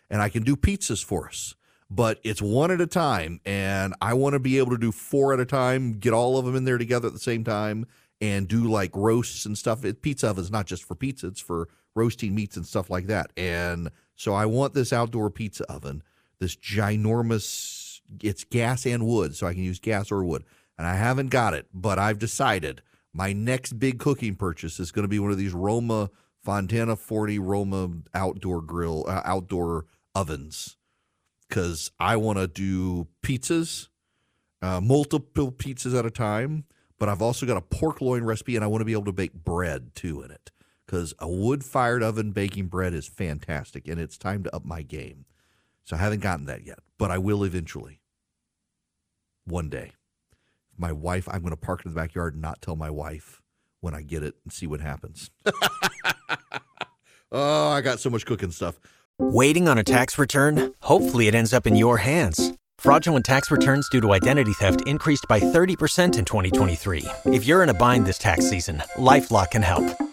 and 0.09 0.21
I 0.21 0.29
can 0.29 0.43
do 0.43 0.55
pizzas 0.55 1.03
for 1.03 1.27
us. 1.27 1.55
But 1.89 2.19
it's 2.23 2.41
one 2.41 2.69
at 2.69 2.79
a 2.79 2.87
time, 2.87 3.41
and 3.43 3.95
I 4.01 4.13
want 4.13 4.33
to 4.33 4.39
be 4.39 4.59
able 4.59 4.71
to 4.71 4.77
do 4.77 4.91
four 4.91 5.33
at 5.33 5.39
a 5.39 5.45
time, 5.45 5.93
get 5.93 6.13
all 6.13 6.37
of 6.37 6.45
them 6.45 6.55
in 6.55 6.63
there 6.63 6.77
together 6.77 7.07
at 7.07 7.13
the 7.13 7.19
same 7.19 7.43
time, 7.43 7.87
and 8.21 8.47
do 8.47 8.69
like 8.69 8.91
roasts 8.95 9.45
and 9.45 9.57
stuff. 9.57 9.83
It, 9.83 10.03
pizza 10.03 10.29
oven 10.29 10.43
is 10.43 10.51
not 10.51 10.67
just 10.67 10.83
for 10.83 10.93
pizza; 10.93 11.27
it's 11.27 11.41
for 11.41 11.69
roasting 11.95 12.35
meats 12.35 12.55
and 12.55 12.67
stuff 12.67 12.91
like 12.91 13.07
that. 13.07 13.31
And 13.35 13.89
so 14.15 14.33
I 14.33 14.45
want 14.45 14.73
this 14.73 14.93
outdoor 14.93 15.29
pizza 15.29 15.69
oven, 15.71 16.03
this 16.39 16.55
ginormous. 16.55 18.01
It's 18.21 18.43
gas 18.43 18.85
and 18.85 19.07
wood, 19.07 19.35
so 19.35 19.47
I 19.47 19.53
can 19.53 19.63
use 19.63 19.79
gas 19.79 20.11
or 20.11 20.23
wood 20.23 20.43
and 20.77 20.87
I 20.87 20.95
haven't 20.95 21.29
got 21.29 21.53
it, 21.53 21.67
but 21.73 21.99
I've 21.99 22.19
decided 22.19 22.81
my 23.13 23.33
next 23.33 23.73
big 23.73 23.99
cooking 23.99 24.35
purchase 24.35 24.79
is 24.79 24.91
going 24.91 25.03
to 25.03 25.09
be 25.09 25.19
one 25.19 25.31
of 25.31 25.37
these 25.37 25.53
Roma 25.53 26.09
Fontana 26.43 26.95
Forni 26.95 27.39
Roma 27.39 27.89
outdoor 28.13 28.61
grill 28.61 29.05
uh, 29.07 29.21
outdoor 29.23 29.85
ovens 30.15 30.77
because 31.47 31.91
I 31.99 32.17
want 32.17 32.39
to 32.39 32.47
do 32.47 33.07
pizzas, 33.21 33.89
uh, 34.61 34.81
multiple 34.81 35.51
pizzas 35.51 35.97
at 35.97 36.05
a 36.05 36.11
time. 36.11 36.65
But 36.99 37.09
I've 37.09 37.21
also 37.21 37.45
got 37.45 37.57
a 37.57 37.61
pork 37.61 37.99
loin 38.01 38.23
recipe, 38.23 38.55
and 38.55 38.63
I 38.63 38.67
want 38.67 38.81
to 38.81 38.85
be 38.85 38.93
able 38.93 39.05
to 39.05 39.11
bake 39.11 39.33
bread 39.33 39.93
too 39.93 40.21
in 40.21 40.31
it 40.31 40.51
because 40.93 41.11
a 41.17 41.27
wood 41.27 41.63
fired 41.63 42.03
oven 42.03 42.29
baking 42.29 42.67
bread 42.67 42.93
is 42.93 43.07
fantastic, 43.07 43.87
and 43.87 43.99
it's 43.99 44.15
time 44.15 44.43
to 44.43 44.55
up 44.55 44.63
my 44.63 44.83
game. 44.83 45.25
So 45.85 45.95
I 45.95 45.99
haven't 45.99 46.19
gotten 46.19 46.45
that 46.45 46.67
yet, 46.67 46.77
but 46.99 47.09
I 47.09 47.17
will 47.17 47.43
eventually. 47.43 47.99
One 49.43 49.69
day 49.69 49.93
my 50.77 50.91
wife, 50.91 51.27
I'm 51.27 51.41
going 51.41 51.49
to 51.49 51.57
park 51.57 51.83
in 51.83 51.91
the 51.91 51.99
backyard 51.99 52.33
and 52.33 52.43
not 52.43 52.61
tell 52.61 52.75
my 52.75 52.91
wife 52.91 53.41
when 53.81 53.95
I 53.95 54.03
get 54.03 54.21
it 54.21 54.35
and 54.43 54.53
see 54.53 54.67
what 54.67 54.81
happens. 54.81 55.31
oh, 57.31 57.69
I 57.69 57.81
got 57.81 57.99
so 57.99 58.11
much 58.11 58.27
cooking 58.27 58.51
stuff. 58.51 58.79
Waiting 59.17 59.67
on 59.67 59.79
a 59.79 59.83
tax 59.83 60.19
return? 60.19 60.75
Hopefully, 60.81 61.27
it 61.27 61.33
ends 61.33 61.53
up 61.53 61.65
in 61.65 61.75
your 61.75 61.97
hands. 61.97 62.53
Fraudulent 62.77 63.25
tax 63.25 63.49
returns 63.49 63.89
due 63.89 64.01
to 64.01 64.13
identity 64.13 64.53
theft 64.53 64.81
increased 64.85 65.25
by 65.27 65.39
30% 65.39 65.63
in 66.17 66.25
2023. 66.25 67.05
If 67.25 67.47
you're 67.47 67.63
in 67.63 67.69
a 67.69 67.73
bind 67.73 68.05
this 68.05 68.19
tax 68.19 68.47
season, 68.47 68.83
LifeLock 68.97 69.51
can 69.51 69.63
help. 69.63 70.12